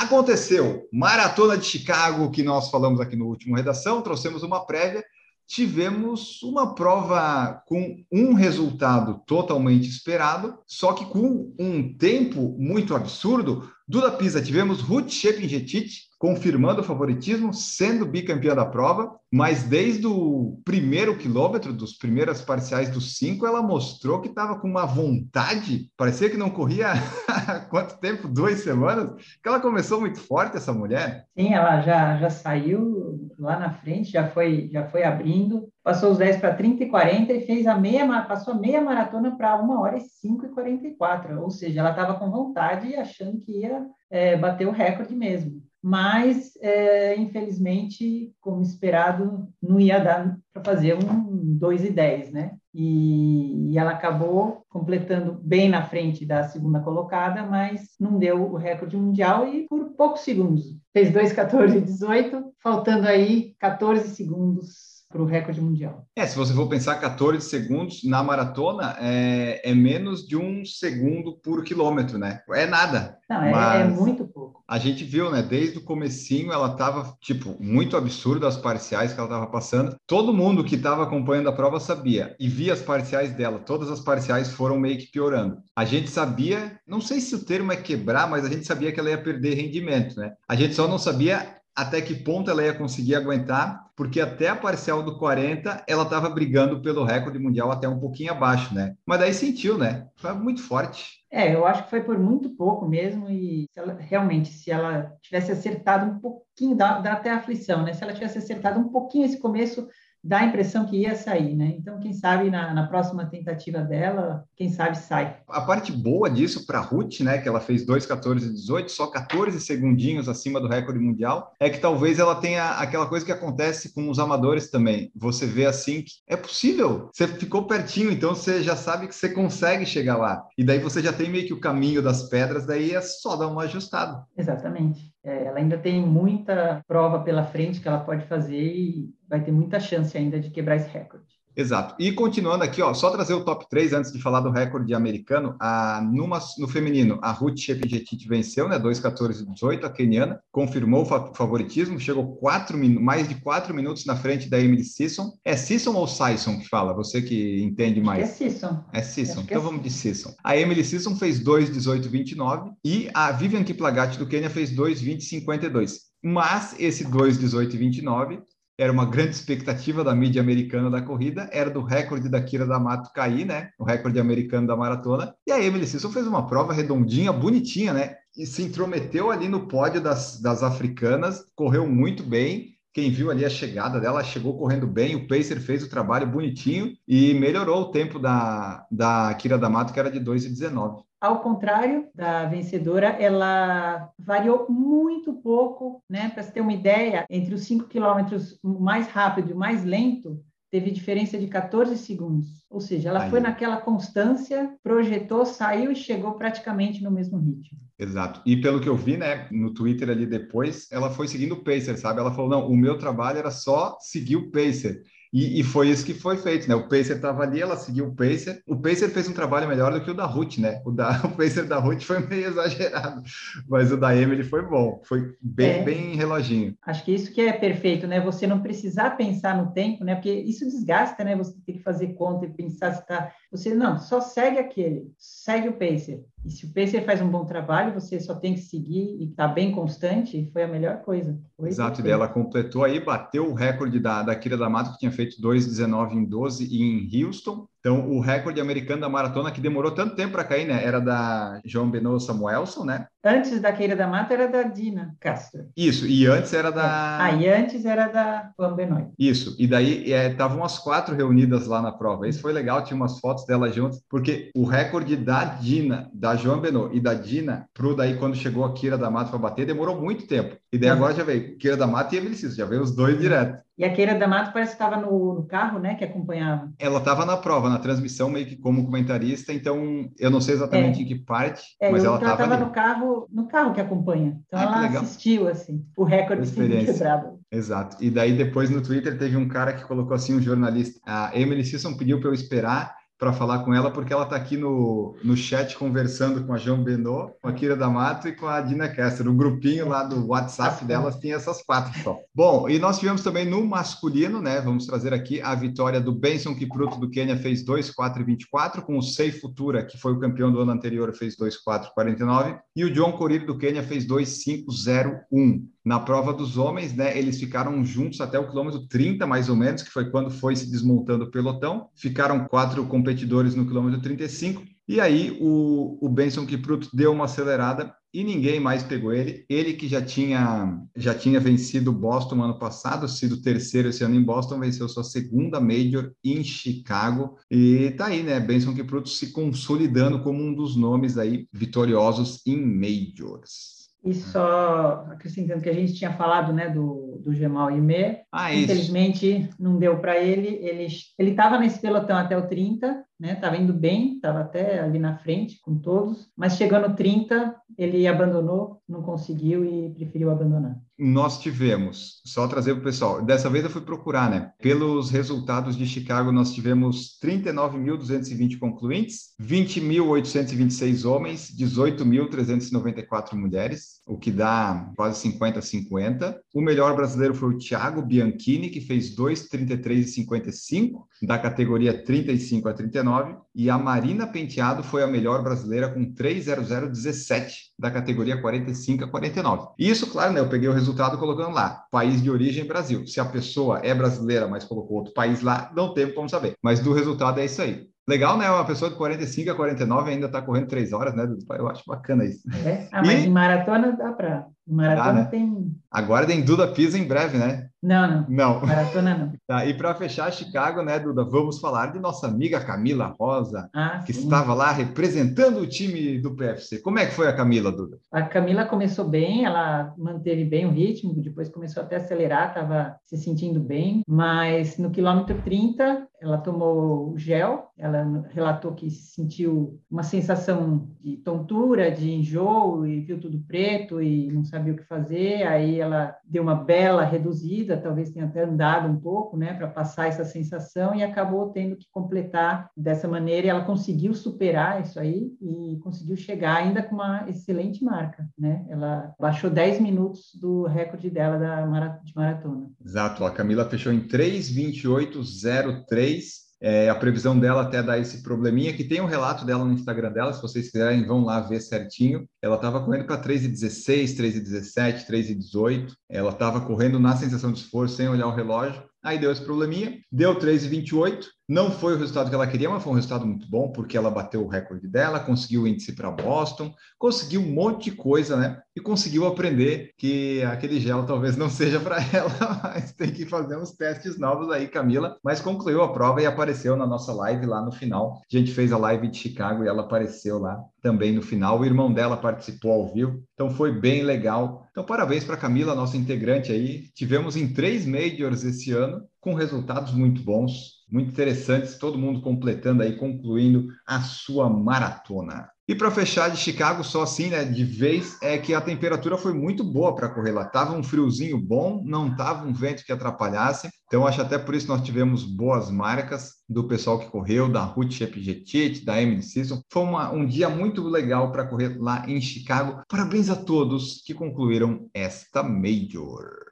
Aconteceu, 0.00 0.88
Maratona 0.90 1.58
de 1.58 1.66
Chicago, 1.66 2.30
que 2.30 2.42
nós 2.42 2.70
falamos 2.70 3.02
aqui 3.02 3.14
no 3.14 3.26
último 3.26 3.54
redação, 3.54 4.00
trouxemos 4.00 4.42
uma 4.42 4.64
prévia, 4.64 5.04
tivemos 5.46 6.42
uma 6.42 6.74
prova 6.74 7.62
com 7.66 8.02
um 8.10 8.32
resultado 8.32 9.20
totalmente 9.26 9.90
esperado, 9.90 10.58
só 10.66 10.94
que 10.94 11.04
com 11.04 11.54
um 11.58 11.94
tempo 11.98 12.56
muito 12.58 12.94
absurdo. 12.94 13.70
Duda 13.86 14.10
Pisa, 14.10 14.40
tivemos 14.40 14.80
Ruth 14.80 15.10
Shepingetit, 15.10 16.04
confirmando 16.20 16.82
o 16.82 16.84
favoritismo, 16.84 17.50
sendo 17.54 18.04
bicampeã 18.04 18.54
da 18.54 18.66
prova, 18.66 19.18
mas 19.32 19.62
desde 19.62 20.06
o 20.06 20.60
primeiro 20.66 21.16
quilômetro, 21.16 21.72
dos 21.72 21.94
primeiras 21.96 22.42
parciais 22.42 22.90
dos 22.90 23.16
cinco, 23.16 23.46
ela 23.46 23.62
mostrou 23.62 24.20
que 24.20 24.28
estava 24.28 24.58
com 24.58 24.68
uma 24.68 24.84
vontade, 24.84 25.90
parecia 25.96 26.28
que 26.28 26.36
não 26.36 26.50
corria 26.50 26.88
há 27.26 27.60
quanto 27.60 27.98
tempo? 27.98 28.28
Duas 28.28 28.60
semanas, 28.60 29.14
que 29.42 29.48
ela 29.48 29.60
começou 29.60 29.98
muito 29.98 30.20
forte, 30.20 30.58
essa 30.58 30.74
mulher. 30.74 31.24
Sim, 31.34 31.54
ela 31.54 31.80
já, 31.80 32.18
já 32.18 32.28
saiu 32.28 33.30
lá 33.38 33.58
na 33.58 33.72
frente, 33.72 34.12
já 34.12 34.28
foi, 34.28 34.68
já 34.70 34.86
foi 34.88 35.04
abrindo, 35.04 35.68
passou 35.82 36.12
os 36.12 36.18
10 36.18 36.36
para 36.36 36.52
30 36.52 36.84
e 36.84 36.90
40 36.90 37.32
e 37.32 37.46
fez 37.46 37.66
a 37.66 37.78
meia, 37.78 38.06
passou 38.24 38.52
a 38.52 38.58
meia 38.58 38.82
maratona 38.82 39.34
para 39.38 39.58
1 39.58 39.70
hora 39.70 39.96
e 39.96 40.02
5 40.02 40.44
e 40.44 40.48
44, 40.50 41.40
ou 41.40 41.48
seja, 41.48 41.80
ela 41.80 41.90
estava 41.92 42.18
com 42.18 42.30
vontade 42.30 42.88
e 42.88 42.96
achando 42.96 43.40
que 43.40 43.60
ia 43.60 43.86
é, 44.10 44.36
bater 44.36 44.68
o 44.68 44.70
recorde 44.70 45.14
mesmo 45.14 45.69
mas 45.82 46.52
é, 46.60 47.16
infelizmente, 47.16 48.32
como 48.40 48.62
esperado, 48.62 49.48
não 49.62 49.80
ia 49.80 49.98
dar 49.98 50.38
para 50.52 50.64
fazer 50.64 50.94
um 50.94 51.56
2 51.58 51.84
e 51.84 51.90
10, 51.90 52.32
né? 52.32 52.56
E, 52.72 53.72
e, 53.72 53.78
ela 53.78 53.92
acabou 53.92 54.64
completando 54.68 55.40
bem 55.42 55.68
na 55.68 55.82
frente 55.82 56.24
da 56.24 56.44
segunda 56.44 56.80
colocada, 56.80 57.42
mas 57.44 57.94
não 57.98 58.18
deu 58.18 58.52
o 58.52 58.56
recorde 58.56 58.96
mundial 58.96 59.48
e 59.48 59.66
por 59.68 59.90
poucos 59.96 60.20
segundos. 60.20 60.76
Fez 60.92 61.10
2,14 61.10 61.80
18, 61.80 62.52
faltando 62.62 63.08
aí 63.08 63.54
14 63.58 64.08
segundos 64.14 64.89
para 65.10 65.20
o 65.20 65.26
recorde 65.26 65.60
mundial. 65.60 66.06
É, 66.14 66.24
se 66.24 66.36
você 66.36 66.54
for 66.54 66.68
pensar 66.68 66.94
14 66.96 67.44
segundos 67.48 68.04
na 68.04 68.22
maratona, 68.22 68.96
é, 69.00 69.60
é, 69.64 69.74
menos 69.74 70.26
de 70.26 70.36
um 70.36 70.64
segundo 70.64 71.32
por 71.42 71.64
quilômetro, 71.64 72.16
né? 72.16 72.40
É 72.50 72.64
nada. 72.64 73.18
Não, 73.28 73.42
é, 73.42 73.80
é 73.80 73.84
muito 73.84 74.24
pouco. 74.24 74.62
A 74.68 74.78
gente 74.78 75.02
viu, 75.02 75.30
né? 75.30 75.42
Desde 75.42 75.78
o 75.78 75.84
comecinho, 75.84 76.52
ela 76.52 76.72
estava, 76.72 77.12
tipo, 77.20 77.56
muito 77.60 77.96
absurdo 77.96 78.46
as 78.46 78.56
parciais 78.56 79.12
que 79.12 79.18
ela 79.18 79.28
estava 79.28 79.48
passando. 79.48 79.96
Todo 80.06 80.32
mundo 80.32 80.62
que 80.62 80.76
estava 80.76 81.02
acompanhando 81.02 81.48
a 81.48 81.52
prova 81.52 81.80
sabia 81.80 82.36
e 82.38 82.48
via 82.48 82.72
as 82.72 82.80
parciais 82.80 83.32
dela. 83.32 83.58
Todas 83.58 83.90
as 83.90 84.00
parciais 84.00 84.50
foram 84.50 84.78
meio 84.78 84.98
que 84.98 85.10
piorando. 85.10 85.58
A 85.74 85.84
gente 85.84 86.08
sabia, 86.08 86.78
não 86.86 87.00
sei 87.00 87.20
se 87.20 87.34
o 87.34 87.44
termo 87.44 87.72
é 87.72 87.76
quebrar, 87.76 88.30
mas 88.30 88.44
a 88.44 88.48
gente 88.48 88.64
sabia 88.64 88.92
que 88.92 89.00
ela 89.00 89.10
ia 89.10 89.18
perder 89.18 89.54
rendimento, 89.54 90.16
né? 90.16 90.34
A 90.48 90.54
gente 90.54 90.74
só 90.74 90.86
não 90.86 90.98
sabia 90.98 91.60
até 91.74 92.00
que 92.00 92.14
ponto 92.14 92.50
ela 92.50 92.62
ia 92.62 92.74
conseguir 92.74 93.14
aguentar, 93.14 93.86
porque 94.00 94.18
até 94.18 94.48
a 94.48 94.56
parcial 94.56 95.02
do 95.02 95.18
40 95.18 95.84
ela 95.86 96.04
estava 96.04 96.30
brigando 96.30 96.80
pelo 96.80 97.04
recorde 97.04 97.38
mundial 97.38 97.70
até 97.70 97.86
um 97.86 98.00
pouquinho 98.00 98.32
abaixo, 98.32 98.74
né? 98.74 98.94
Mas 99.04 99.20
daí 99.20 99.34
sentiu, 99.34 99.76
né? 99.76 100.08
Foi 100.16 100.32
muito 100.32 100.62
forte. 100.62 101.20
É, 101.30 101.54
eu 101.54 101.66
acho 101.66 101.84
que 101.84 101.90
foi 101.90 102.02
por 102.02 102.18
muito 102.18 102.48
pouco 102.56 102.88
mesmo 102.88 103.28
e 103.28 103.66
se 103.70 103.78
ela, 103.78 103.98
realmente 104.00 104.48
se 104.48 104.70
ela 104.70 105.14
tivesse 105.20 105.52
acertado 105.52 106.10
um 106.10 106.18
pouquinho, 106.18 106.74
dá, 106.74 106.98
dá 106.98 107.12
até 107.12 107.30
aflição, 107.30 107.82
né? 107.82 107.92
Se 107.92 108.02
ela 108.02 108.14
tivesse 108.14 108.38
acertado 108.38 108.80
um 108.80 108.88
pouquinho 108.88 109.26
esse 109.26 109.38
começo, 109.38 109.86
dá 110.22 110.40
a 110.40 110.44
impressão 110.44 110.86
que 110.86 110.96
ia 110.96 111.16
sair, 111.16 111.54
né? 111.54 111.74
Então, 111.78 111.98
quem 111.98 112.12
sabe 112.12 112.50
na, 112.50 112.72
na 112.74 112.86
próxima 112.86 113.24
tentativa 113.26 113.80
dela, 113.80 114.44
quem 114.56 114.70
sabe 114.70 114.96
sai. 114.96 115.38
A 115.48 115.60
parte 115.62 115.90
boa 115.90 116.30
disso 116.30 116.66
para 116.66 116.78
a 116.78 116.82
Ruth, 116.82 117.20
né, 117.20 117.38
que 117.38 117.48
ela 117.48 117.60
fez 117.60 117.86
2,14,18, 117.86 118.88
só 118.88 119.06
14 119.06 119.60
segundinhos 119.60 120.28
acima 120.28 120.60
do 120.60 120.68
recorde 120.68 121.00
mundial, 121.00 121.52
é 121.58 121.70
que 121.70 121.78
talvez 121.78 122.18
ela 122.18 122.34
tenha 122.34 122.72
aquela 122.72 123.06
coisa 123.06 123.24
que 123.24 123.32
acontece 123.32 123.94
com 123.94 124.08
os 124.08 124.18
amadores 124.18 124.70
também. 124.70 125.10
Você 125.16 125.46
vê 125.46 125.66
assim 125.66 126.02
que 126.02 126.12
é 126.28 126.36
possível, 126.36 127.08
você 127.12 127.26
ficou 127.26 127.66
pertinho, 127.66 128.10
então 128.10 128.34
você 128.34 128.62
já 128.62 128.76
sabe 128.76 129.08
que 129.08 129.14
você 129.14 129.30
consegue 129.30 129.86
chegar 129.86 130.16
lá. 130.16 130.44
E 130.56 130.64
daí 130.64 130.78
você 130.78 131.02
já 131.02 131.12
tem 131.12 131.30
meio 131.30 131.46
que 131.46 131.54
o 131.54 131.60
caminho 131.60 132.02
das 132.02 132.28
pedras, 132.28 132.66
daí 132.66 132.94
é 132.94 133.00
só 133.00 133.36
dar 133.36 133.48
uma 133.48 133.62
ajustada. 133.62 134.24
Exatamente. 134.36 135.10
É, 135.22 135.44
ela 135.46 135.58
ainda 135.58 135.78
tem 135.78 136.00
muita 136.04 136.82
prova 136.86 137.22
pela 137.22 137.44
frente 137.44 137.80
que 137.80 137.88
ela 137.88 138.04
pode 138.04 138.26
fazer 138.26 138.62
e 138.62 139.14
vai 139.28 139.42
ter 139.44 139.52
muita 139.52 139.78
chance 139.80 140.16
ainda 140.16 140.40
de 140.40 140.50
quebrar 140.50 140.76
esse 140.76 140.88
recorde. 140.88 141.39
Exato. 141.60 141.94
E 141.98 142.10
continuando 142.10 142.64
aqui, 142.64 142.80
ó, 142.80 142.94
só 142.94 143.10
trazer 143.10 143.34
o 143.34 143.44
top 143.44 143.68
3 143.68 143.92
antes 143.92 144.10
de 144.10 144.18
falar 144.18 144.40
do 144.40 144.50
recorde 144.50 144.94
americano. 144.94 145.54
A, 145.60 146.00
numa, 146.00 146.40
no 146.58 146.66
feminino, 146.66 147.18
a 147.20 147.30
Ruth 147.32 147.58
Shepingetit 147.58 148.26
venceu, 148.26 148.66
né? 148.66 148.78
2,14,18, 148.78 149.84
a 149.84 149.90
keniana, 149.90 150.40
confirmou 150.50 151.02
o 151.02 151.34
favoritismo, 151.34 152.00
chegou 152.00 152.36
quatro, 152.36 152.78
mais 152.78 153.28
de 153.28 153.34
4 153.34 153.74
minutos 153.74 154.06
na 154.06 154.16
frente 154.16 154.48
da 154.48 154.58
Emily 154.58 154.84
Sisson. 154.84 155.34
É 155.44 155.54
Sisson 155.54 155.92
ou 155.92 156.08
Sisson 156.08 156.58
que 156.58 156.66
fala? 156.66 156.94
Você 156.94 157.20
que 157.20 157.62
entende 157.62 158.00
mais. 158.00 158.24
Acho 158.24 158.44
é 158.44 158.50
Sisson. 158.50 158.84
É 158.94 159.02
Sisson. 159.02 159.40
Então 159.42 159.58
é 159.58 159.60
vamos 159.60 159.82
de 159.82 159.90
Sisson. 159.90 160.34
A 160.42 160.56
Emily 160.56 160.82
Sisson 160.82 161.14
fez 161.14 161.44
2,18,29 161.44 162.70
e 162.82 163.10
a 163.12 163.32
Vivian 163.32 163.62
Kiplagat 163.62 164.16
do 164.16 164.26
Quênia 164.26 164.48
fez 164.48 164.74
2,20,52. 164.74 166.10
Mas 166.22 166.74
esse 166.78 167.04
2,18,29 167.04 168.40
era 168.80 168.90
uma 168.90 169.04
grande 169.04 169.32
expectativa 169.32 170.02
da 170.02 170.14
mídia 170.14 170.40
americana 170.40 170.90
da 170.90 171.02
corrida, 171.02 171.50
era 171.52 171.68
do 171.68 171.82
recorde 171.82 172.30
da 172.30 172.40
Kira 172.40 172.64
D'Amato 172.64 173.12
cair, 173.12 173.44
né? 173.44 173.68
O 173.78 173.84
recorde 173.84 174.18
americano 174.18 174.66
da 174.66 174.74
maratona. 174.74 175.34
E 175.46 175.52
a 175.52 175.62
Emily 175.62 175.86
Sisson 175.86 176.10
fez 176.10 176.26
uma 176.26 176.46
prova 176.46 176.72
redondinha, 176.72 177.30
bonitinha, 177.30 177.92
né? 177.92 178.16
E 178.34 178.46
se 178.46 178.62
intrometeu 178.62 179.30
ali 179.30 179.48
no 179.48 179.68
pódio 179.68 180.00
das, 180.00 180.40
das 180.40 180.62
africanas, 180.62 181.44
correu 181.54 181.86
muito 181.86 182.22
bem. 182.22 182.70
Quem 182.94 183.10
viu 183.10 183.30
ali 183.30 183.44
a 183.44 183.50
chegada 183.50 184.00
dela, 184.00 184.24
chegou 184.24 184.56
correndo 184.56 184.86
bem, 184.86 185.14
o 185.14 185.28
Pacer 185.28 185.60
fez 185.60 185.82
o 185.82 185.90
trabalho 185.90 186.26
bonitinho 186.26 186.94
e 187.06 187.34
melhorou 187.34 187.82
o 187.82 187.90
tempo 187.90 188.18
da, 188.18 188.86
da 188.90 189.34
Kira 189.34 189.58
D'Amato, 189.58 189.92
que 189.92 190.00
era 190.00 190.10
de 190.10 190.18
2,19. 190.18 191.02
Ao 191.20 191.40
contrário 191.40 192.08
da 192.14 192.46
vencedora, 192.46 193.08
ela 193.08 194.10
variou 194.18 194.66
muito 194.70 195.34
pouco, 195.34 196.02
né? 196.08 196.30
Para 196.30 196.42
você 196.42 196.50
ter 196.50 196.60
uma 196.60 196.72
ideia, 196.72 197.26
entre 197.28 197.54
os 197.54 197.64
5 197.64 197.88
quilômetros 197.88 198.58
mais 198.62 199.06
rápido 199.08 199.50
e 199.50 199.54
mais 199.54 199.84
lento, 199.84 200.42
teve 200.70 200.90
diferença 200.90 201.36
de 201.36 201.48
14 201.48 201.98
segundos. 201.98 202.64
Ou 202.70 202.80
seja, 202.80 203.08
ela 203.10 203.24
Aí. 203.24 203.30
foi 203.30 203.40
naquela 203.40 203.76
constância, 203.76 204.72
projetou, 204.82 205.44
saiu 205.44 205.90
e 205.92 205.96
chegou 205.96 206.32
praticamente 206.34 207.02
no 207.02 207.10
mesmo 207.10 207.38
ritmo. 207.38 207.78
Exato. 207.98 208.40
E 208.46 208.56
pelo 208.56 208.80
que 208.80 208.88
eu 208.88 208.96
vi, 208.96 209.16
né, 209.18 209.46
no 209.50 209.74
Twitter 209.74 210.08
ali 210.08 210.24
depois, 210.24 210.90
ela 210.90 211.10
foi 211.10 211.28
seguindo 211.28 211.52
o 211.52 211.62
Pacer, 211.62 211.98
sabe? 211.98 212.20
Ela 212.20 212.32
falou: 212.32 212.48
não, 212.48 212.68
o 212.68 212.76
meu 212.76 212.96
trabalho 212.96 213.38
era 213.38 213.50
só 213.50 213.98
seguir 214.00 214.36
o 214.36 214.50
Pacer. 214.50 215.02
E, 215.32 215.60
e, 215.60 215.62
foi 215.62 215.88
isso 215.88 216.04
que 216.04 216.12
foi 216.12 216.36
feito, 216.36 216.68
né? 216.68 216.74
O 216.74 216.88
Pacer 216.88 217.16
estava 217.16 217.42
ali, 217.42 217.60
ela 217.60 217.76
seguiu 217.76 218.06
o 218.06 218.14
Pacer. 218.14 218.62
O 218.66 218.76
Pacer 218.76 219.10
fez 219.10 219.28
um 219.28 219.32
trabalho 219.32 219.68
melhor 219.68 219.92
do 219.92 220.00
que 220.00 220.10
o 220.10 220.14
da 220.14 220.26
Ruth, 220.26 220.58
né? 220.58 220.82
O, 220.84 220.90
da, 220.90 221.20
o 221.24 221.36
Pacer 221.36 221.66
da 221.66 221.78
Ruth 221.78 222.02
foi 222.02 222.18
meio 222.26 222.48
exagerado, 222.48 223.22
mas 223.68 223.92
o 223.92 223.96
da 223.96 224.14
Emily 224.14 224.42
foi 224.42 224.62
bom, 224.62 225.00
foi 225.04 225.32
bem, 225.40 225.70
é, 225.70 225.82
bem 225.82 226.16
reloginho. 226.16 226.74
Acho 226.84 227.04
que 227.04 227.12
isso 227.12 227.32
que 227.32 227.40
é 227.42 227.52
perfeito, 227.52 228.08
né? 228.08 228.20
Você 228.20 228.46
não 228.46 228.60
precisar 228.60 229.10
pensar 229.10 229.56
no 229.56 229.72
tempo, 229.72 230.04
né? 230.04 230.16
Porque 230.16 230.32
isso 230.32 230.64
desgasta, 230.64 231.22
né? 231.22 231.36
Você 231.36 231.54
tem 231.64 231.76
que 231.76 231.82
fazer 231.82 232.08
conta 232.14 232.46
e 232.46 232.50
pensar 232.50 232.92
se 232.94 233.00
está. 233.00 233.30
Você 233.50 233.74
não, 233.74 233.98
só 233.98 234.20
segue 234.20 234.58
aquele, 234.58 235.12
segue 235.18 235.68
o 235.68 235.72
Pacer. 235.72 236.24
E 236.44 236.50
se 236.50 236.66
o 236.66 236.72
Pacer 236.72 237.04
faz 237.04 237.20
um 237.20 237.28
bom 237.28 237.44
trabalho, 237.44 237.92
você 237.92 238.20
só 238.20 238.34
tem 238.34 238.54
que 238.54 238.60
seguir 238.60 239.20
e 239.20 239.26
tá 239.26 239.48
bem 239.48 239.72
constante, 239.72 240.48
foi 240.52 240.62
a 240.62 240.68
melhor 240.68 241.02
coisa. 241.02 241.36
Foi 241.56 241.68
Exato, 241.68 242.06
e 242.06 242.10
ela 242.10 242.28
completou 242.28 242.84
aí, 242.84 243.00
bateu 243.00 243.50
o 243.50 243.54
recorde 243.54 243.98
da, 243.98 244.22
da 244.22 244.36
Kira 244.36 244.56
D'Amato, 244.56 244.92
que 244.92 244.98
tinha 244.98 245.10
feito 245.10 245.42
2,19 245.42 246.12
em 246.12 246.24
12 246.24 246.80
em 246.80 247.24
Houston, 247.24 247.66
então, 247.80 248.10
o 248.10 248.20
recorde 248.20 248.60
americano 248.60 249.00
da 249.00 249.08
maratona, 249.08 249.50
que 249.50 249.60
demorou 249.60 249.90
tanto 249.90 250.14
tempo 250.14 250.32
para 250.32 250.44
cair, 250.44 250.66
né? 250.66 250.84
Era 250.84 251.00
da 251.00 251.60
João 251.64 251.90
Benoît 251.90 252.20
Samuelson, 252.20 252.84
né? 252.84 253.06
Antes 253.24 253.60
da 253.60 253.72
Queira 253.72 253.96
da 253.96 254.06
Mata 254.06 254.34
era 254.34 254.48
da 254.48 254.62
Dina 254.62 255.14
Castro. 255.18 255.66
Isso, 255.76 256.06
e 256.06 256.26
antes 256.26 256.52
era 256.52 256.70
da. 256.70 256.82
É. 256.82 257.22
Ah, 257.22 257.32
e 257.32 257.48
antes 257.48 257.84
era 257.86 258.06
da 258.06 258.50
João 258.58 258.74
Benoît. 258.74 259.08
Isso, 259.18 259.56
e 259.58 259.66
daí 259.66 260.10
estavam 260.10 260.60
é, 260.60 260.64
as 260.64 260.78
quatro 260.78 261.14
reunidas 261.14 261.66
lá 261.66 261.80
na 261.80 261.90
prova. 261.90 262.28
Isso 262.28 262.42
foi 262.42 262.52
legal, 262.52 262.84
tinha 262.84 262.96
umas 262.96 263.18
fotos 263.18 263.46
dela 263.46 263.70
juntas, 263.70 264.02
porque 264.08 264.50
o 264.54 264.64
recorde 264.64 265.16
da 265.16 265.44
Dina, 265.44 266.10
da 266.12 266.36
João 266.36 266.60
Benoît 266.60 266.94
e 266.94 267.00
da 267.00 267.14
Dina, 267.14 267.66
pro 267.72 267.96
daí 267.96 268.16
quando 268.16 268.36
chegou 268.36 268.64
a 268.64 268.74
Kira 268.74 268.98
da 268.98 269.10
Mata 269.10 269.30
para 269.30 269.38
bater, 269.38 269.66
demorou 269.66 269.98
muito 269.98 270.26
tempo. 270.26 270.56
E 270.70 270.78
daí 270.78 270.90
uhum. 270.90 270.96
agora 270.96 271.14
já 271.14 271.24
veio 271.24 271.56
Kira 271.56 271.76
da 271.78 271.86
Mata 271.86 272.14
e 272.14 272.18
Emily 272.18 272.34
já 272.36 272.66
veio 272.66 272.82
os 272.82 272.94
dois 272.94 273.18
direto. 273.18 273.58
E 273.80 273.84
a 273.86 273.90
Keira 273.90 274.14
D'Amato 274.14 274.52
parece 274.52 274.76
que 274.76 274.82
estava 274.82 274.98
no, 274.98 275.32
no, 275.32 275.42
carro, 275.44 275.78
né, 275.78 275.94
que 275.94 276.04
acompanhava. 276.04 276.70
Ela 276.78 276.98
estava 276.98 277.24
na 277.24 277.38
prova, 277.38 277.70
na 277.70 277.78
transmissão, 277.78 278.28
meio 278.28 278.44
que 278.44 278.54
como 278.54 278.84
comentarista, 278.84 279.54
então 279.54 280.10
eu 280.18 280.30
não 280.30 280.38
sei 280.38 280.56
exatamente 280.56 280.98
é. 280.98 281.02
em 281.02 281.06
que 281.06 281.14
parte, 281.14 281.62
é, 281.80 281.90
mas 281.90 282.04
ela 282.04 282.16
estava 282.16 282.58
no 282.58 282.68
carro, 282.72 283.26
no 283.32 283.48
carro 283.48 283.72
que 283.72 283.80
acompanha. 283.80 284.38
Então 284.46 284.58
ah, 284.58 284.64
ela 284.64 285.00
assistiu, 285.00 285.48
assim, 285.48 285.82
o 285.96 286.04
recorde 286.04 286.46
sendo 286.46 286.84
quebrado. 286.84 287.40
Exato. 287.50 287.96
E 288.04 288.10
daí 288.10 288.34
depois 288.36 288.68
no 288.68 288.82
Twitter 288.82 289.16
teve 289.16 289.38
um 289.38 289.48
cara 289.48 289.72
que 289.72 289.86
colocou 289.86 290.14
assim, 290.14 290.36
um 290.36 290.42
jornalista, 290.42 291.00
a 291.06 291.30
Emily 291.32 291.64
Sisson 291.64 291.96
pediu 291.96 292.20
para 292.20 292.28
eu 292.28 292.34
esperar 292.34 292.99
para 293.20 293.34
falar 293.34 293.58
com 293.58 293.74
ela, 293.74 293.90
porque 293.90 294.14
ela 294.14 294.22
está 294.24 294.34
aqui 294.34 294.56
no, 294.56 295.14
no 295.22 295.36
chat 295.36 295.76
conversando 295.76 296.42
com 296.46 296.54
a 296.54 296.56
João 296.56 296.82
Benot, 296.82 297.34
com 297.42 297.48
a 297.48 297.52
Kira 297.52 297.76
D'Amato 297.76 298.26
e 298.28 298.32
com 298.32 298.46
a 298.46 298.62
Dina 298.62 298.88
Kester. 298.88 299.28
O 299.28 299.34
grupinho 299.34 299.86
lá 299.86 300.02
do 300.02 300.28
WhatsApp 300.28 300.86
delas 300.86 301.16
tem 301.16 301.34
essas 301.34 301.62
quatro 301.62 301.92
só. 302.02 302.18
Bom, 302.34 302.66
e 302.66 302.78
nós 302.78 302.98
tivemos 302.98 303.22
também 303.22 303.44
no 303.44 303.62
masculino, 303.62 304.40
né? 304.40 304.62
Vamos 304.62 304.86
trazer 304.86 305.12
aqui 305.12 305.38
a 305.42 305.54
vitória 305.54 306.00
do 306.00 306.14
Benson 306.14 306.54
Kipruto 306.54 306.98
do 306.98 307.10
Quênia, 307.10 307.36
fez 307.36 307.62
2,4 307.62 308.20
e 308.22 308.24
24, 308.24 308.80
com 308.80 308.96
o 308.96 309.02
Sei 309.02 309.30
Futura, 309.30 309.84
que 309.84 309.98
foi 309.98 310.14
o 310.14 310.18
campeão 310.18 310.50
do 310.50 310.60
ano 310.60 310.72
anterior, 310.72 311.12
fez 311.12 311.36
2,4 311.36 311.90
49, 311.92 312.56
e 312.74 312.84
o 312.84 312.90
John 312.90 313.12
Corillo 313.12 313.44
do 313.44 313.58
Quênia 313.58 313.82
fez 313.82 314.06
2,501. 314.06 315.68
Na 315.90 315.98
prova 315.98 316.32
dos 316.32 316.56
homens, 316.56 316.94
né, 316.94 317.18
eles 317.18 317.40
ficaram 317.40 317.84
juntos 317.84 318.20
até 318.20 318.38
o 318.38 318.48
quilômetro 318.48 318.86
30, 318.86 319.26
mais 319.26 319.48
ou 319.48 319.56
menos, 319.56 319.82
que 319.82 319.90
foi 319.90 320.08
quando 320.08 320.30
foi 320.30 320.54
se 320.54 320.70
desmontando 320.70 321.24
o 321.24 321.30
pelotão. 321.32 321.88
Ficaram 321.96 322.46
quatro 322.46 322.86
competidores 322.86 323.56
no 323.56 323.66
quilômetro 323.66 324.00
35. 324.00 324.62
E 324.86 325.00
aí 325.00 325.36
o, 325.40 325.98
o 326.00 326.08
Benson 326.08 326.46
Kipruto 326.46 326.88
deu 326.94 327.10
uma 327.10 327.24
acelerada 327.24 327.92
e 328.14 328.22
ninguém 328.22 328.60
mais 328.60 328.84
pegou 328.84 329.12
ele. 329.12 329.44
Ele 329.48 329.72
que 329.72 329.88
já 329.88 330.00
tinha 330.00 330.80
já 330.94 331.12
tinha 331.12 331.40
vencido 331.40 331.92
Boston 331.92 332.40
ano 332.40 332.56
passado, 332.56 333.08
sido 333.08 333.42
terceiro 333.42 333.88
esse 333.88 334.04
ano 334.04 334.14
em 334.14 334.22
Boston, 334.22 334.60
venceu 334.60 334.88
sua 334.88 335.02
segunda 335.02 335.58
major 335.60 336.12
em 336.22 336.44
Chicago 336.44 337.36
e 337.50 337.90
tá 337.98 338.06
aí, 338.06 338.22
né? 338.22 338.38
Benson 338.38 338.72
Kipruto 338.74 339.08
se 339.08 339.32
consolidando 339.32 340.22
como 340.22 340.40
um 340.40 340.54
dos 340.54 340.76
nomes 340.76 341.18
aí 341.18 341.48
vitoriosos 341.52 342.40
em 342.46 342.56
majors. 342.64 343.79
E 344.02 344.14
só 344.14 345.06
acrescentando 345.10 345.62
que 345.62 345.68
a 345.68 345.74
gente 345.74 345.94
tinha 345.94 346.12
falado 346.12 346.52
né, 346.52 346.70
do, 346.70 347.20
do 347.22 347.34
Gemal 347.34 347.70
Ime, 347.70 348.18
ah, 348.32 348.54
infelizmente 348.54 349.50
não 349.58 349.78
deu 349.78 349.98
para 349.98 350.18
ele. 350.18 350.58
Ele 350.62 351.30
estava 351.30 351.58
nesse 351.58 351.80
pelotão 351.80 352.16
até 352.16 352.36
o 352.36 352.48
30, 352.48 353.04
né? 353.18 353.34
Estava 353.34 353.58
indo 353.58 353.74
bem, 353.74 354.14
estava 354.14 354.40
até 354.40 354.80
ali 354.80 354.98
na 354.98 355.18
frente 355.18 355.60
com 355.60 355.78
todos, 355.78 356.30
mas 356.34 356.56
chegando 356.56 356.88
no 356.88 356.96
30, 356.96 357.54
ele 357.76 358.06
abandonou, 358.06 358.80
não 358.88 359.02
conseguiu 359.02 359.64
e 359.64 359.92
preferiu 359.92 360.30
abandonar. 360.30 360.76
Nós 361.02 361.40
tivemos, 361.40 362.20
só 362.26 362.46
trazer 362.46 362.74
para 362.74 362.82
o 362.82 362.84
pessoal, 362.84 363.22
dessa 363.24 363.48
vez 363.48 363.64
eu 363.64 363.70
fui 363.70 363.80
procurar, 363.80 364.30
né? 364.30 364.52
Pelos 364.60 365.08
resultados 365.08 365.74
de 365.74 365.86
Chicago, 365.86 366.30
nós 366.30 366.52
tivemos 366.52 367.18
39.220 367.24 368.58
concluintes, 368.58 369.30
20.826 369.40 371.08
homens, 371.08 371.50
18.394 371.58 373.32
mulheres, 373.32 374.02
o 374.06 374.18
que 374.18 374.30
dá 374.30 374.92
quase 374.94 375.20
50 375.20 375.60
a 375.60 375.62
50. 375.62 376.38
O 376.52 376.60
melhor 376.60 376.94
brasileiro 376.94 377.32
foi 377.32 377.54
o 377.54 377.58
Thiago 377.58 378.02
Bianchini, 378.02 378.68
que 378.68 378.82
fez 378.82 379.16
2,33,55 379.16 381.06
da 381.22 381.38
categoria 381.38 382.04
35 382.04 382.68
a 382.68 382.72
39, 382.72 383.36
e 383.54 383.68
a 383.68 383.76
Marina 383.76 384.26
Penteado 384.26 384.82
foi 384.82 385.02
a 385.02 385.06
melhor 385.06 385.42
brasileira 385.42 385.88
com 385.88 386.14
3,0017 386.14 387.52
da 387.78 387.90
categoria 387.90 388.40
45 388.40 389.04
a 389.04 389.08
49. 389.08 389.68
Isso, 389.78 390.10
claro, 390.10 390.32
né, 390.32 390.40
eu 390.40 390.48
peguei 390.48 390.68
o 390.68 390.72
resultado 390.72 391.18
colocando 391.18 391.54
lá, 391.54 391.84
país 391.90 392.22
de 392.22 392.30
origem 392.30 392.66
Brasil. 392.66 393.06
Se 393.06 393.20
a 393.20 393.24
pessoa 393.24 393.80
é 393.82 393.94
brasileira, 393.94 394.48
mas 394.48 394.64
colocou 394.64 394.98
outro 394.98 395.12
país 395.12 395.42
lá, 395.42 395.70
não 395.76 395.92
tem 395.92 396.12
como 396.12 396.28
saber. 396.28 396.54
Mas 396.62 396.80
do 396.80 396.92
resultado 396.92 397.40
é 397.40 397.44
isso 397.44 397.60
aí. 397.60 397.90
Legal, 398.10 398.36
né? 398.36 398.50
Uma 398.50 398.64
pessoa 398.64 398.90
de 398.90 398.96
45 398.96 399.50
a 399.50 399.54
49 399.54 400.10
ainda 400.10 400.26
está 400.26 400.42
correndo 400.42 400.66
três 400.66 400.92
horas, 400.92 401.14
né? 401.14 401.28
Eu 401.50 401.68
acho 401.68 401.84
bacana 401.86 402.24
isso. 402.24 402.42
É? 402.66 402.88
Ah, 402.90 403.02
mas 403.04 403.22
e... 403.22 403.26
em 403.26 403.30
maratona 403.30 403.92
dá 403.92 404.12
para. 404.12 404.46
Maratona 404.70 405.12
dá, 405.12 405.12
né? 405.12 405.24
tem. 405.24 405.76
Agora 405.90 406.26
tem 406.26 406.44
Duda 406.44 406.68
Pisa 406.68 406.98
em 406.98 407.06
breve, 407.06 407.36
né? 407.36 407.70
Não, 407.82 408.06
não. 408.08 408.26
Não. 408.28 408.66
Maratona 408.66 409.16
não. 409.16 409.32
Tá, 409.46 409.64
e 409.64 409.72
para 409.72 409.94
fechar 409.94 410.30
Chicago, 410.32 410.82
né, 410.82 410.98
Duda, 410.98 411.24
vamos 411.24 411.58
falar 411.58 411.92
de 411.92 411.98
nossa 411.98 412.26
amiga 412.26 412.60
Camila 412.60 413.14
Rosa, 413.18 413.70
ah, 413.72 414.02
que 414.04 414.12
sim. 414.12 414.24
estava 414.24 414.52
lá 414.52 414.70
representando 414.70 415.60
o 415.60 415.66
time 415.66 416.18
do 416.18 416.34
PFC. 416.36 416.80
Como 416.80 416.98
é 416.98 417.06
que 417.06 417.14
foi 417.14 417.26
a 417.26 417.34
Camila, 417.34 417.72
Duda? 417.72 417.98
A 418.12 418.22
Camila 418.22 418.66
começou 418.66 419.08
bem, 419.08 419.46
ela 419.46 419.94
manteve 419.96 420.44
bem 420.44 420.66
o 420.66 420.70
ritmo, 420.70 421.14
depois 421.14 421.48
começou 421.48 421.82
até 421.82 421.96
a 421.96 421.98
acelerar, 421.98 422.48
estava 422.48 422.96
se 423.06 423.16
sentindo 423.16 423.60
bem, 423.60 424.02
mas 424.06 424.76
no 424.76 424.90
quilômetro 424.90 425.40
30 425.42 426.06
ela 426.20 426.36
tomou 426.36 427.16
gel, 427.16 427.70
ela 427.78 428.26
relatou 428.34 428.74
que 428.74 428.90
sentiu 428.90 429.80
uma 429.90 430.02
sensação 430.02 430.86
de 431.00 431.16
tontura, 431.16 431.90
de 431.90 432.12
enjoo 432.12 432.86
e 432.86 433.00
viu 433.00 433.18
tudo 433.18 433.42
preto 433.48 434.02
e 434.02 434.30
não 434.30 434.44
sabia 434.44 434.59
o 434.68 434.76
que 434.76 434.82
fazer. 434.82 435.44
Aí 435.44 435.80
ela 435.80 436.16
deu 436.24 436.42
uma 436.42 436.56
bela 436.56 437.04
reduzida, 437.04 437.76
talvez 437.76 438.10
tenha 438.10 438.26
até 438.26 438.42
andado 438.42 438.88
um 438.88 439.00
pouco, 439.00 439.36
né, 439.36 439.54
para 439.54 439.68
passar 439.68 440.08
essa 440.08 440.24
sensação 440.24 440.92
e 440.94 441.02
acabou 441.02 441.50
tendo 441.50 441.76
que 441.76 441.86
completar 441.90 442.68
dessa 442.76 443.06
maneira. 443.06 443.46
E 443.46 443.50
ela 443.50 443.64
conseguiu 443.64 444.12
superar 444.12 444.82
isso 444.82 444.98
aí 444.98 445.30
e 445.40 445.78
conseguiu 445.82 446.16
chegar 446.16 446.56
ainda 446.56 446.82
com 446.82 446.96
uma 446.96 447.28
excelente 447.28 447.84
marca, 447.84 448.28
né? 448.38 448.66
Ela 448.68 449.14
baixou 449.18 449.48
10 449.48 449.80
minutos 449.80 450.34
do 450.34 450.64
recorde 450.64 451.08
dela 451.08 451.38
da 451.38 451.60
de 452.04 452.12
maratona. 452.14 452.68
Exato, 452.84 453.24
a 453.24 453.30
Camila 453.30 453.64
fechou 453.64 453.90
em 453.92 454.00
3:28:03 454.00 456.50
é, 456.62 456.90
a 456.90 456.94
previsão 456.94 457.38
dela 457.38 457.62
até 457.62 457.82
dar 457.82 457.98
esse 457.98 458.22
probleminha, 458.22 458.74
que 458.74 458.84
tem 458.84 459.00
um 459.00 459.06
relato 459.06 459.46
dela 459.46 459.64
no 459.64 459.72
Instagram 459.72 460.12
dela, 460.12 460.32
se 460.32 460.42
vocês 460.42 460.70
quiserem, 460.70 461.06
vão 461.06 461.24
lá 461.24 461.40
ver 461.40 461.60
certinho. 461.60 462.28
Ela 462.42 462.56
estava 462.56 462.82
correndo 462.82 463.04
para 463.04 463.22
3,16, 463.22 464.16
3,17, 464.16 465.06
3,18. 465.06 465.92
Ela 466.08 466.30
estava 466.30 466.60
correndo 466.62 466.98
na 466.98 467.14
sensação 467.14 467.52
de 467.52 467.60
esforço, 467.60 467.96
sem 467.96 468.08
olhar 468.08 468.26
o 468.26 468.34
relógio. 468.34 468.82
aí 469.02 469.18
deu 469.18 469.30
esse 469.30 469.42
probleminha, 469.42 469.98
deu 470.10 470.38
3,28. 470.38 471.26
Não 471.50 471.68
foi 471.68 471.94
o 471.94 471.98
resultado 471.98 472.28
que 472.28 472.34
ela 472.34 472.46
queria, 472.46 472.70
mas 472.70 472.80
foi 472.80 472.92
um 472.92 472.94
resultado 472.94 473.26
muito 473.26 473.50
bom, 473.50 473.72
porque 473.72 473.96
ela 473.96 474.08
bateu 474.08 474.44
o 474.44 474.48
recorde 474.48 474.86
dela, 474.86 475.18
conseguiu 475.18 475.62
o 475.62 475.66
índice 475.66 475.96
para 475.96 476.08
Boston, 476.08 476.72
conseguiu 476.96 477.40
um 477.40 477.52
monte 477.52 477.90
de 477.90 477.96
coisa, 477.96 478.36
né? 478.36 478.62
E 478.76 478.80
conseguiu 478.80 479.26
aprender 479.26 479.90
que 479.98 480.44
aquele 480.44 480.78
gel 480.78 481.04
talvez 481.04 481.36
não 481.36 481.50
seja 481.50 481.80
para 481.80 481.96
ela, 482.14 482.30
mas 482.62 482.92
tem 482.92 483.10
que 483.10 483.26
fazer 483.26 483.56
uns 483.56 483.72
testes 483.72 484.16
novos 484.16 484.48
aí, 484.48 484.68
Camila. 484.68 485.16
Mas 485.24 485.40
concluiu 485.40 485.82
a 485.82 485.92
prova 485.92 486.22
e 486.22 486.26
apareceu 486.26 486.76
na 486.76 486.86
nossa 486.86 487.12
live 487.12 487.44
lá 487.46 487.60
no 487.60 487.72
final. 487.72 488.20
A 488.32 488.36
gente 488.36 488.52
fez 488.52 488.70
a 488.72 488.78
live 488.78 489.08
de 489.08 489.18
Chicago 489.18 489.64
e 489.64 489.68
ela 489.68 489.82
apareceu 489.82 490.38
lá 490.38 490.56
também 490.80 491.12
no 491.12 491.20
final. 491.20 491.58
O 491.58 491.64
irmão 491.64 491.92
dela 491.92 492.14
participou 492.30 492.72
ao 492.72 492.92
vivo, 492.92 493.22
então 493.34 493.50
foi 493.50 493.72
bem 493.72 494.02
legal. 494.02 494.66
Então, 494.70 494.84
parabéns 494.84 495.24
para 495.24 495.36
Camila, 495.36 495.74
nossa 495.74 495.96
integrante 495.96 496.52
aí. 496.52 496.88
Tivemos 496.94 497.36
em 497.36 497.52
três 497.52 497.84
majors 497.84 498.44
esse 498.44 498.70
ano, 498.70 499.02
com 499.20 499.34
resultados 499.34 499.92
muito 499.92 500.22
bons 500.22 500.79
muito 500.90 501.10
interessantes, 501.10 501.78
todo 501.78 501.98
mundo 501.98 502.20
completando 502.20 502.82
aí, 502.82 502.96
concluindo 502.96 503.68
a 503.86 504.00
sua 504.00 504.48
maratona. 504.48 505.48
E 505.70 505.74
para 505.76 505.88
fechar 505.88 506.28
de 506.28 506.36
Chicago, 506.36 506.82
só 506.82 507.02
assim, 507.02 507.28
né, 507.28 507.44
de 507.44 507.62
vez, 507.62 508.18
é 508.20 508.36
que 508.36 508.52
a 508.52 508.60
temperatura 508.60 509.16
foi 509.16 509.32
muito 509.32 509.62
boa 509.62 509.94
para 509.94 510.08
correr 510.08 510.32
lá. 510.32 510.44
Tava 510.44 510.76
um 510.76 510.82
friozinho 510.82 511.38
bom, 511.38 511.80
não 511.86 512.16
tava 512.16 512.44
um 512.44 512.52
vento 512.52 512.84
que 512.84 512.90
atrapalhasse. 512.90 513.70
Então, 513.86 514.04
acho 514.04 514.20
até 514.20 514.36
por 514.36 514.56
isso 514.56 514.66
nós 514.66 514.82
tivemos 514.82 515.22
boas 515.22 515.70
marcas 515.70 516.32
do 516.48 516.66
pessoal 516.66 516.98
que 516.98 517.08
correu, 517.08 517.48
da 517.48 517.62
Ruth 517.62 517.92
Shepjetit, 517.92 518.84
da 518.84 519.00
Emily 519.00 519.22
Sisson. 519.22 519.62
Foi 519.70 519.84
uma, 519.84 520.10
um 520.10 520.26
dia 520.26 520.48
muito 520.48 520.82
legal 520.82 521.30
para 521.30 521.46
correr 521.46 521.76
lá 521.78 522.04
em 522.08 522.20
Chicago. 522.20 522.82
Parabéns 522.88 523.30
a 523.30 523.36
todos 523.36 524.02
que 524.04 524.12
concluíram 524.12 524.90
esta 524.92 525.40
Major. 525.40 526.49